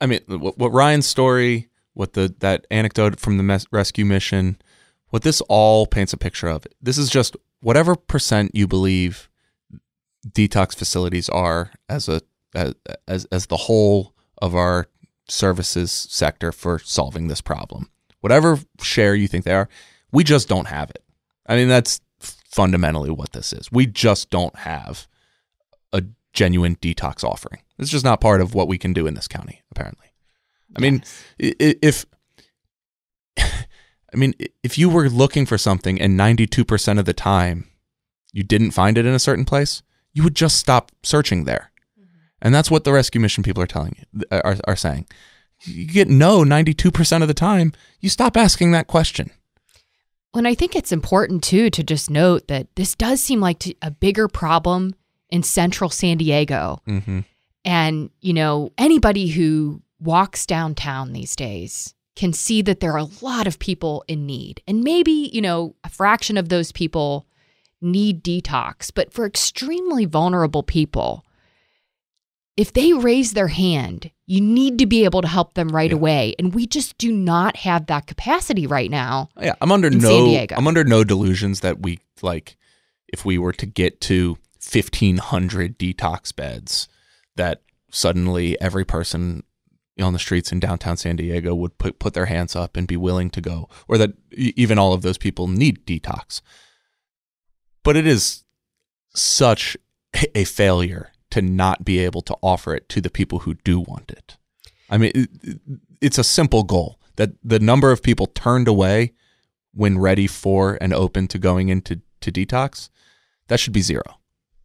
I 0.00 0.06
mean, 0.06 0.20
what, 0.26 0.58
what 0.58 0.72
Ryan's 0.72 1.06
story, 1.06 1.68
what 1.94 2.14
the 2.14 2.34
that 2.40 2.66
anecdote 2.70 3.20
from 3.20 3.36
the 3.36 3.42
mes- 3.42 3.66
rescue 3.70 4.04
mission, 4.04 4.58
what 5.10 5.22
this 5.22 5.40
all 5.42 5.86
paints 5.86 6.12
a 6.12 6.16
picture 6.16 6.48
of. 6.48 6.66
This 6.82 6.98
is 6.98 7.08
just 7.08 7.36
whatever 7.60 7.94
percent 7.94 8.54
you 8.54 8.66
believe 8.66 9.28
detox 10.28 10.74
facilities 10.74 11.28
are 11.28 11.70
as 11.88 12.08
a 12.08 12.20
as 12.54 13.26
as 13.30 13.46
the 13.46 13.56
whole 13.56 14.14
of 14.40 14.54
our 14.54 14.88
services 15.28 15.90
sector 15.92 16.52
for 16.52 16.78
solving 16.78 17.28
this 17.28 17.40
problem. 17.40 17.90
Whatever 18.20 18.58
share 18.80 19.14
you 19.14 19.28
think 19.28 19.44
they 19.44 19.54
are, 19.54 19.68
we 20.10 20.24
just 20.24 20.48
don't 20.48 20.68
have 20.68 20.90
it. 20.90 21.02
I 21.46 21.56
mean, 21.56 21.68
that's 21.68 22.00
fundamentally 22.20 23.10
what 23.10 23.32
this 23.32 23.52
is. 23.52 23.70
We 23.70 23.86
just 23.86 24.30
don't 24.30 24.56
have 24.56 25.06
a 25.92 26.02
genuine 26.32 26.76
detox 26.76 27.22
offering. 27.22 27.62
It's 27.78 27.90
just 27.90 28.04
not 28.04 28.20
part 28.20 28.40
of 28.40 28.54
what 28.54 28.68
we 28.68 28.78
can 28.78 28.92
do 28.92 29.06
in 29.06 29.14
this 29.14 29.28
county, 29.28 29.62
apparently. 29.70 30.06
I 30.76 30.80
mean, 30.80 31.02
if 31.38 32.04
I 33.38 34.16
mean, 34.16 34.34
if 34.62 34.78
you 34.78 34.88
were 34.88 35.08
looking 35.08 35.46
for 35.46 35.58
something 35.58 36.00
and 36.00 36.18
92% 36.18 36.98
of 36.98 37.04
the 37.04 37.12
time 37.12 37.68
you 38.32 38.42
didn't 38.42 38.72
find 38.72 38.98
it 38.98 39.06
in 39.06 39.14
a 39.14 39.18
certain 39.18 39.44
place, 39.44 39.82
you 40.12 40.22
would 40.22 40.34
just 40.34 40.56
stop 40.56 40.92
searching 41.02 41.44
there. 41.44 41.70
And 42.40 42.54
that's 42.54 42.70
what 42.70 42.84
the 42.84 42.92
rescue 42.92 43.20
mission 43.20 43.42
people 43.42 43.62
are 43.62 43.66
telling 43.66 43.96
you, 43.98 44.24
are, 44.30 44.56
are 44.66 44.76
saying. 44.76 45.06
You 45.64 45.86
get 45.86 46.08
no 46.08 46.42
92% 46.42 47.22
of 47.22 47.28
the 47.28 47.34
time, 47.34 47.72
you 48.00 48.08
stop 48.08 48.36
asking 48.36 48.70
that 48.72 48.86
question. 48.86 49.30
Well, 50.32 50.40
and 50.40 50.48
I 50.48 50.54
think 50.54 50.76
it's 50.76 50.92
important 50.92 51.42
too 51.42 51.70
to 51.70 51.82
just 51.82 52.10
note 52.10 52.48
that 52.48 52.68
this 52.76 52.94
does 52.94 53.20
seem 53.20 53.40
like 53.40 53.64
a 53.82 53.90
bigger 53.90 54.28
problem 54.28 54.94
in 55.30 55.42
central 55.42 55.90
San 55.90 56.18
Diego. 56.18 56.80
Mm-hmm. 56.86 57.20
And, 57.64 58.10
you 58.20 58.32
know, 58.32 58.72
anybody 58.78 59.28
who 59.28 59.82
walks 60.00 60.46
downtown 60.46 61.12
these 61.12 61.34
days 61.34 61.94
can 62.14 62.32
see 62.32 62.62
that 62.62 62.80
there 62.80 62.92
are 62.92 62.98
a 62.98 63.24
lot 63.24 63.46
of 63.46 63.58
people 63.58 64.04
in 64.08 64.26
need. 64.26 64.62
And 64.66 64.82
maybe, 64.82 65.30
you 65.32 65.40
know, 65.40 65.74
a 65.84 65.88
fraction 65.88 66.36
of 66.36 66.48
those 66.48 66.72
people 66.72 67.26
need 67.80 68.22
detox. 68.24 68.90
But 68.94 69.12
for 69.12 69.24
extremely 69.24 70.04
vulnerable 70.04 70.62
people, 70.62 71.24
if 72.58 72.72
they 72.72 72.92
raise 72.92 73.34
their 73.34 73.46
hand, 73.46 74.10
you 74.26 74.40
need 74.40 74.80
to 74.80 74.86
be 74.86 75.04
able 75.04 75.22
to 75.22 75.28
help 75.28 75.54
them 75.54 75.68
right 75.68 75.90
yeah. 75.90 75.96
away. 75.96 76.34
And 76.40 76.52
we 76.52 76.66
just 76.66 76.98
do 76.98 77.12
not 77.12 77.54
have 77.58 77.86
that 77.86 78.08
capacity 78.08 78.66
right 78.66 78.90
now. 78.90 79.28
Yeah, 79.40 79.54
I'm 79.60 79.70
under 79.70 79.88
no 79.88 80.36
I'm 80.50 80.66
under 80.66 80.82
no 80.82 81.04
delusions 81.04 81.60
that 81.60 81.80
we 81.80 82.00
like 82.20 82.56
if 83.06 83.24
we 83.24 83.38
were 83.38 83.52
to 83.52 83.64
get 83.64 84.00
to 84.02 84.38
1500 84.60 85.78
detox 85.78 86.34
beds 86.34 86.88
that 87.36 87.62
suddenly 87.92 88.60
every 88.60 88.84
person 88.84 89.44
on 90.00 90.12
the 90.12 90.18
streets 90.18 90.50
in 90.50 90.58
downtown 90.58 90.96
San 90.96 91.14
Diego 91.14 91.54
would 91.54 91.78
put 91.78 92.00
put 92.00 92.14
their 92.14 92.26
hands 92.26 92.56
up 92.56 92.76
and 92.76 92.88
be 92.88 92.96
willing 92.96 93.30
to 93.30 93.40
go 93.40 93.68
or 93.86 93.96
that 93.98 94.10
even 94.32 94.80
all 94.80 94.92
of 94.92 95.02
those 95.02 95.16
people 95.16 95.46
need 95.46 95.86
detox. 95.86 96.40
But 97.84 97.96
it 97.96 98.06
is 98.06 98.42
such 99.14 99.76
a 100.34 100.42
failure 100.42 101.12
to 101.30 101.42
not 101.42 101.84
be 101.84 101.98
able 101.98 102.22
to 102.22 102.36
offer 102.42 102.74
it 102.74 102.88
to 102.90 103.00
the 103.00 103.10
people 103.10 103.40
who 103.40 103.54
do 103.54 103.80
want 103.80 104.10
it. 104.10 104.36
I 104.90 104.98
mean, 104.98 105.12
it, 105.14 105.60
it's 106.00 106.18
a 106.18 106.24
simple 106.24 106.62
goal 106.62 106.98
that 107.16 107.30
the 107.42 107.58
number 107.58 107.90
of 107.90 108.02
people 108.02 108.26
turned 108.26 108.68
away 108.68 109.12
when 109.74 109.98
ready 109.98 110.26
for 110.26 110.78
and 110.80 110.92
open 110.92 111.28
to 111.28 111.38
going 111.38 111.68
into 111.68 112.00
to 112.20 112.32
detox, 112.32 112.88
that 113.48 113.60
should 113.60 113.72
be 113.72 113.80
zero. 113.80 114.18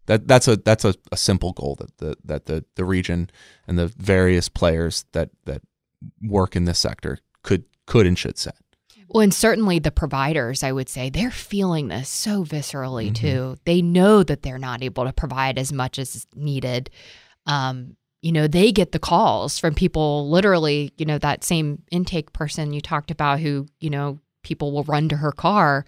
That 0.06 0.28
that's 0.28 0.47
a 0.47 0.58
that's 0.58 0.86
a, 0.86 0.95
a 1.12 1.17
simple 1.17 1.54
goal 1.54 1.76
that 1.76 1.97
the 1.97 2.17
that 2.26 2.45
the, 2.45 2.65
the 2.76 2.86
region 2.86 3.30
and 3.67 3.78
the 3.78 3.88
various 3.88 4.49
players 4.49 5.06
that 5.13 5.30
that 5.45 5.62
work 6.21 6.56
in 6.56 6.65
this 6.65 6.80
sector 6.80 7.19
could 7.41 7.65
could 7.86 8.06
and 8.06 8.17
should 8.17 8.38
set. 8.38 8.58
Well, 9.13 9.21
and 9.21 9.34
certainly 9.34 9.78
the 9.78 9.91
providers, 9.91 10.63
I 10.63 10.71
would 10.71 10.89
say, 10.89 11.10
they're 11.10 11.30
feeling 11.30 11.88
this 11.88 12.10
so 12.10 12.43
viscerally 12.43 13.12
mm-hmm. 13.12 13.13
too. 13.13 13.56
They 13.65 13.82
know 13.82 14.23
that 14.23 14.41
they're 14.41 14.58
not 14.58 14.82
able 14.82 15.06
to 15.06 15.13
provide 15.13 15.60
as 15.60 15.71
much 15.71 15.99
as 15.99 16.26
needed. 16.36 16.89
Um, 17.45 17.95
you 18.23 18.32
know, 18.32 18.47
they 18.47 18.71
get 18.71 18.91
the 18.91 18.99
calls 18.99 19.60
from 19.60 19.76
people 19.76 20.30
literally, 20.30 20.93
you 20.97 21.06
know, 21.06 21.19
that 21.19 21.43
same 21.43 21.84
intake 21.91 22.34
person 22.34 22.73
you 22.73 22.82
talked 22.82 23.12
about 23.12 23.39
who, 23.39 23.67
you 23.80 23.91
know, 23.91 24.19
people 24.43 24.71
will 24.71 24.84
run 24.86 25.10
to 25.10 25.17
her 25.17 25.32
car. 25.32 25.86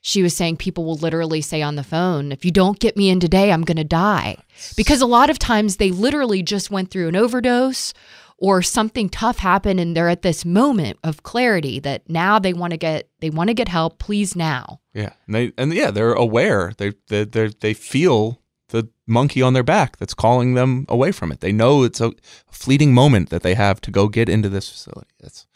She 0.00 0.22
was 0.22 0.36
saying 0.36 0.58
people 0.58 0.84
will 0.84 0.96
literally 0.96 1.40
say 1.40 1.62
on 1.62 1.74
the 1.74 1.82
phone, 1.82 2.30
if 2.30 2.44
you 2.44 2.52
don't 2.52 2.78
get 2.78 2.96
me 2.96 3.10
in 3.10 3.18
today, 3.18 3.50
I'm 3.50 3.64
going 3.64 3.78
to 3.78 3.84
die. 3.84 4.36
Because 4.76 5.00
a 5.00 5.06
lot 5.06 5.30
of 5.30 5.38
times 5.38 5.76
they 5.76 5.90
literally 5.90 6.42
just 6.42 6.70
went 6.70 6.90
through 6.90 7.08
an 7.08 7.16
overdose 7.16 7.92
or 8.38 8.62
something 8.62 9.08
tough 9.08 9.38
happened 9.38 9.80
and 9.80 9.96
they're 9.96 10.08
at 10.08 10.22
this 10.22 10.44
moment 10.44 10.98
of 11.02 11.22
clarity 11.22 11.80
that 11.80 12.08
now 12.08 12.38
they 12.38 12.52
want 12.52 12.70
to 12.70 12.76
get 12.76 13.08
they 13.20 13.30
want 13.30 13.48
to 13.48 13.54
get 13.54 13.68
help 13.68 13.98
please 13.98 14.36
now. 14.36 14.80
Yeah 14.94 15.12
and 15.26 15.34
they 15.34 15.52
and 15.58 15.74
yeah 15.74 15.90
they're 15.90 16.12
aware. 16.12 16.72
They 16.78 16.92
they 17.08 17.24
they 17.24 17.48
they 17.48 17.74
feel 17.74 18.40
the 18.68 18.88
monkey 19.06 19.42
on 19.42 19.54
their 19.54 19.62
back 19.62 19.96
that's 19.96 20.14
calling 20.14 20.54
them 20.54 20.84
away 20.88 21.12
from 21.12 21.32
it. 21.32 21.40
They 21.40 21.52
know 21.52 21.82
it's 21.82 22.00
a 22.00 22.12
fleeting 22.50 22.94
moment 22.94 23.30
that 23.30 23.42
they 23.42 23.54
have 23.54 23.80
to 23.82 23.90
go 23.90 24.08
get 24.08 24.28
into 24.28 24.48
this 24.48 24.68
facility. 24.68 25.10
That's 25.20 25.46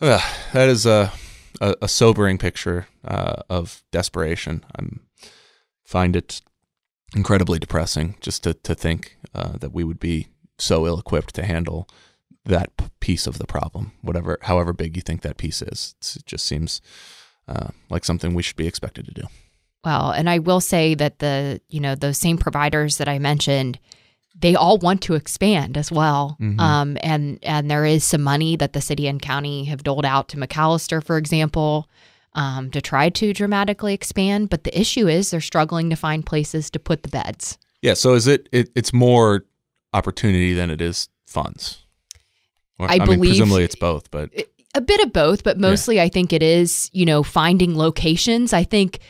uh, 0.00 0.20
that 0.52 0.68
is 0.68 0.86
a, 0.86 1.12
a, 1.60 1.74
a 1.82 1.88
sobering 1.88 2.38
picture 2.38 2.86
uh, 3.04 3.42
of 3.50 3.82
desperation. 3.90 4.64
I'm 4.76 5.00
find 5.84 6.16
it 6.16 6.40
incredibly 7.14 7.58
depressing 7.58 8.16
just 8.20 8.44
to 8.44 8.54
to 8.54 8.74
think 8.74 9.16
uh, 9.34 9.58
that 9.58 9.72
we 9.72 9.84
would 9.84 9.98
be 9.98 10.28
so 10.60 10.86
ill 10.86 10.98
equipped 10.98 11.34
to 11.34 11.44
handle 11.44 11.88
that 12.44 12.70
piece 13.00 13.26
of 13.26 13.38
the 13.38 13.46
problem, 13.46 13.92
whatever, 14.02 14.38
however 14.42 14.72
big 14.72 14.96
you 14.96 15.02
think 15.02 15.22
that 15.22 15.36
piece 15.36 15.62
is. 15.62 15.94
It's, 15.98 16.16
it 16.16 16.26
just 16.26 16.46
seems 16.46 16.80
uh, 17.48 17.68
like 17.88 18.04
something 18.04 18.34
we 18.34 18.42
should 18.42 18.56
be 18.56 18.66
expected 18.66 19.06
to 19.06 19.12
do. 19.12 19.22
Well, 19.84 20.10
and 20.10 20.28
I 20.28 20.38
will 20.38 20.60
say 20.60 20.94
that 20.94 21.20
the 21.20 21.60
you 21.68 21.80
know 21.80 21.94
those 21.94 22.18
same 22.18 22.36
providers 22.36 22.98
that 22.98 23.08
I 23.08 23.18
mentioned, 23.18 23.78
they 24.38 24.54
all 24.54 24.76
want 24.78 25.00
to 25.02 25.14
expand 25.14 25.78
as 25.78 25.90
well. 25.90 26.36
Mm-hmm. 26.40 26.60
Um, 26.60 26.98
and 27.02 27.38
and 27.42 27.70
there 27.70 27.86
is 27.86 28.04
some 28.04 28.22
money 28.22 28.56
that 28.56 28.74
the 28.74 28.82
city 28.82 29.06
and 29.06 29.20
county 29.22 29.64
have 29.64 29.82
doled 29.82 30.04
out 30.04 30.28
to 30.28 30.36
McAlister, 30.36 31.02
for 31.02 31.16
example, 31.16 31.88
um, 32.34 32.70
to 32.72 32.82
try 32.82 33.08
to 33.08 33.32
dramatically 33.32 33.94
expand. 33.94 34.50
But 34.50 34.64
the 34.64 34.78
issue 34.78 35.08
is 35.08 35.30
they're 35.30 35.40
struggling 35.40 35.88
to 35.90 35.96
find 35.96 36.26
places 36.26 36.70
to 36.70 36.78
put 36.78 37.02
the 37.02 37.08
beds. 37.08 37.56
Yeah. 37.80 37.94
So 37.94 38.12
is 38.12 38.26
it, 38.26 38.50
it 38.52 38.70
it's 38.74 38.92
more 38.92 39.46
opportunity 39.92 40.54
than 40.54 40.70
it 40.70 40.80
is 40.80 41.08
funds. 41.26 41.84
I, 42.78 42.94
I 42.94 42.98
believe 42.98 43.20
mean, 43.20 43.30
presumably 43.30 43.64
it's 43.64 43.74
both, 43.74 44.10
but 44.10 44.30
a 44.74 44.80
bit 44.80 45.00
of 45.00 45.12
both, 45.12 45.44
but 45.44 45.58
mostly 45.58 45.96
yeah. 45.96 46.04
I 46.04 46.08
think 46.08 46.32
it 46.32 46.42
is, 46.42 46.88
you 46.92 47.04
know, 47.04 47.22
finding 47.22 47.76
locations. 47.76 48.52
I 48.52 48.64
think 48.64 49.00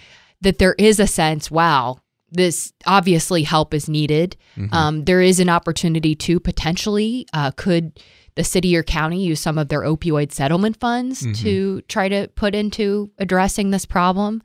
that 0.41 0.59
there 0.59 0.75
is 0.79 0.99
a 0.99 1.07
sense, 1.07 1.51
wow, 1.51 1.99
this 2.33 2.73
obviously 2.87 3.43
help 3.43 3.75
is 3.75 3.89
needed. 3.89 4.37
Mm-hmm. 4.57 4.75
Um, 4.75 5.05
there 5.05 5.21
is 5.21 5.41
an 5.41 5.49
opportunity 5.49 6.15
to 6.17 6.41
potentially 6.41 7.27
uh, 7.33 7.51
could 7.53 8.01
the 8.37 8.45
city 8.45 8.77
or 8.77 8.83
county 8.83 9.23
use 9.23 9.41
some 9.41 9.59
of 9.59 9.69
their 9.69 9.83
opioid 9.83 10.33
settlement 10.33 10.79
funds 10.79 11.23
mm-hmm. 11.23 11.33
to 11.33 11.81
try 11.83 12.09
to 12.09 12.29
put 12.37 12.55
into 12.55 13.11
addressing 13.19 13.71
this 13.71 13.85
problem. 13.85 14.43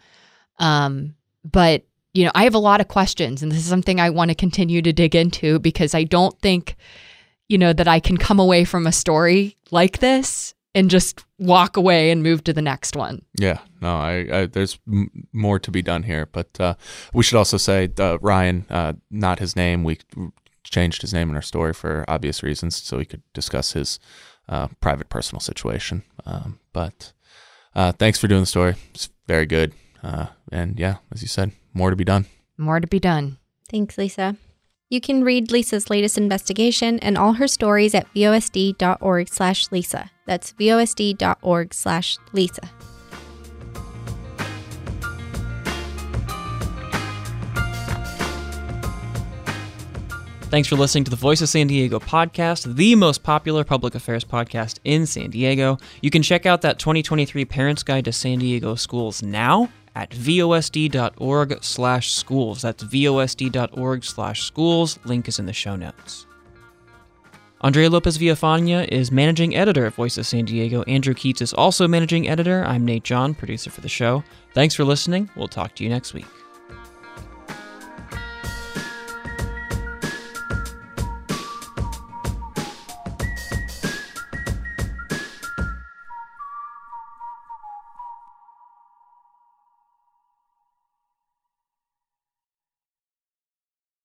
Um, 0.57 1.15
but 1.43 1.85
you 2.15 2.23
know, 2.23 2.31
I 2.33 2.45
have 2.45 2.55
a 2.55 2.59
lot 2.59 2.79
of 2.79 2.87
questions, 2.87 3.43
and 3.43 3.51
this 3.51 3.59
is 3.59 3.65
something 3.65 3.99
I 3.99 4.09
want 4.09 4.29
to 4.29 4.35
continue 4.35 4.81
to 4.81 4.93
dig 4.93 5.15
into 5.15 5.59
because 5.59 5.93
I 5.93 6.05
don't 6.05 6.39
think, 6.39 6.77
you 7.49 7.57
know, 7.57 7.73
that 7.73 7.89
I 7.89 7.99
can 7.99 8.15
come 8.15 8.39
away 8.39 8.63
from 8.63 8.87
a 8.87 8.93
story 8.93 9.57
like 9.69 9.99
this 9.99 10.53
and 10.73 10.89
just 10.89 11.25
walk 11.39 11.75
away 11.75 12.11
and 12.11 12.23
move 12.23 12.41
to 12.45 12.53
the 12.53 12.61
next 12.61 12.95
one. 12.95 13.21
Yeah, 13.37 13.59
no, 13.81 13.97
I, 13.97 14.27
I 14.31 14.45
there's 14.45 14.79
m- 14.87 15.27
more 15.33 15.59
to 15.59 15.69
be 15.69 15.81
done 15.81 16.03
here, 16.03 16.25
but 16.31 16.57
uh, 16.57 16.75
we 17.13 17.21
should 17.21 17.37
also 17.37 17.57
say 17.57 17.89
uh, 17.99 18.17
Ryan, 18.21 18.65
uh, 18.69 18.93
not 19.11 19.39
his 19.39 19.57
name. 19.57 19.83
We 19.83 19.99
changed 20.63 21.01
his 21.01 21.13
name 21.13 21.29
in 21.29 21.35
our 21.35 21.41
story 21.41 21.73
for 21.73 22.05
obvious 22.07 22.41
reasons, 22.41 22.77
so 22.77 22.97
we 22.97 23.05
could 23.05 23.23
discuss 23.33 23.73
his 23.73 23.99
uh, 24.47 24.69
private, 24.79 25.09
personal 25.09 25.41
situation. 25.41 26.03
Um, 26.25 26.59
but 26.71 27.11
uh, 27.75 27.91
thanks 27.91 28.19
for 28.19 28.29
doing 28.29 28.41
the 28.41 28.47
story. 28.47 28.75
It's 28.93 29.09
very 29.27 29.45
good, 29.45 29.73
uh, 30.01 30.27
and 30.49 30.79
yeah, 30.79 30.97
as 31.11 31.21
you 31.21 31.27
said, 31.27 31.51
more 31.75 31.91
to 31.91 31.95
be 31.95 32.05
done. 32.05 32.25
More 32.57 32.79
to 32.79 32.87
be 32.87 32.99
done. 32.99 33.37
Thanks, 33.69 33.97
Lisa. 33.97 34.37
You 34.89 35.01
can 35.01 35.23
read 35.23 35.51
Lisa's 35.51 35.89
latest 35.89 36.17
investigation 36.17 36.99
and 36.99 37.17
all 37.17 37.33
her 37.33 37.47
stories 37.47 37.93
at 37.93 38.11
vosd.org 38.13 39.27
slash 39.27 39.71
Lisa. 39.71 40.09
That's 40.25 40.53
vosd.org 40.53 41.73
slash 41.73 42.17
Lisa. 42.31 42.69
Thanks 50.49 50.69
for 50.69 50.75
listening 50.75 51.03
to 51.03 51.11
the 51.11 51.17
Voice 51.17 51.41
of 51.41 51.49
San 51.49 51.67
Diego 51.67 51.99
podcast, 51.99 52.75
the 52.75 52.95
most 52.95 53.23
popular 53.23 53.65
public 53.65 53.95
affairs 53.95 54.23
podcast 54.23 54.79
in 54.85 55.05
San 55.05 55.31
Diego. 55.31 55.77
You 56.01 56.11
can 56.11 56.21
check 56.21 56.45
out 56.45 56.61
that 56.61 56.79
2023 56.79 57.43
Parents 57.43 57.83
Guide 57.83 58.05
to 58.05 58.13
San 58.13 58.39
Diego 58.39 58.75
Schools 58.75 59.21
now 59.21 59.69
at 59.95 60.11
vosd.org 60.11 61.63
slash 61.63 62.11
schools. 62.11 62.61
That's 62.61 62.83
vosd.org 62.83 64.03
slash 64.03 64.43
schools. 64.43 64.99
Link 65.05 65.27
is 65.27 65.39
in 65.39 65.45
the 65.45 65.53
show 65.53 65.75
notes. 65.75 66.25
Andrea 67.61 67.89
Lopez 67.89 68.17
Villafana 68.17 68.87
is 68.89 69.11
managing 69.11 69.55
editor 69.55 69.85
at 69.85 69.93
Voice 69.93 70.17
of 70.17 70.27
San 70.27 70.45
Diego. 70.45 70.83
Andrew 70.83 71.13
Keatts 71.13 71.41
is 71.41 71.53
also 71.53 71.87
managing 71.87 72.27
editor. 72.27 72.63
I'm 72.65 72.85
Nate 72.85 73.03
John, 73.03 73.33
producer 73.33 73.71
for 73.71 73.81
the 73.81 73.89
show. 73.89 74.23
Thanks 74.53 74.75
for 74.75 74.83
listening. 74.83 75.29
We'll 75.35 75.47
talk 75.47 75.73
to 75.75 75.83
you 75.83 75.89
next 75.89 76.13
week. 76.13 76.25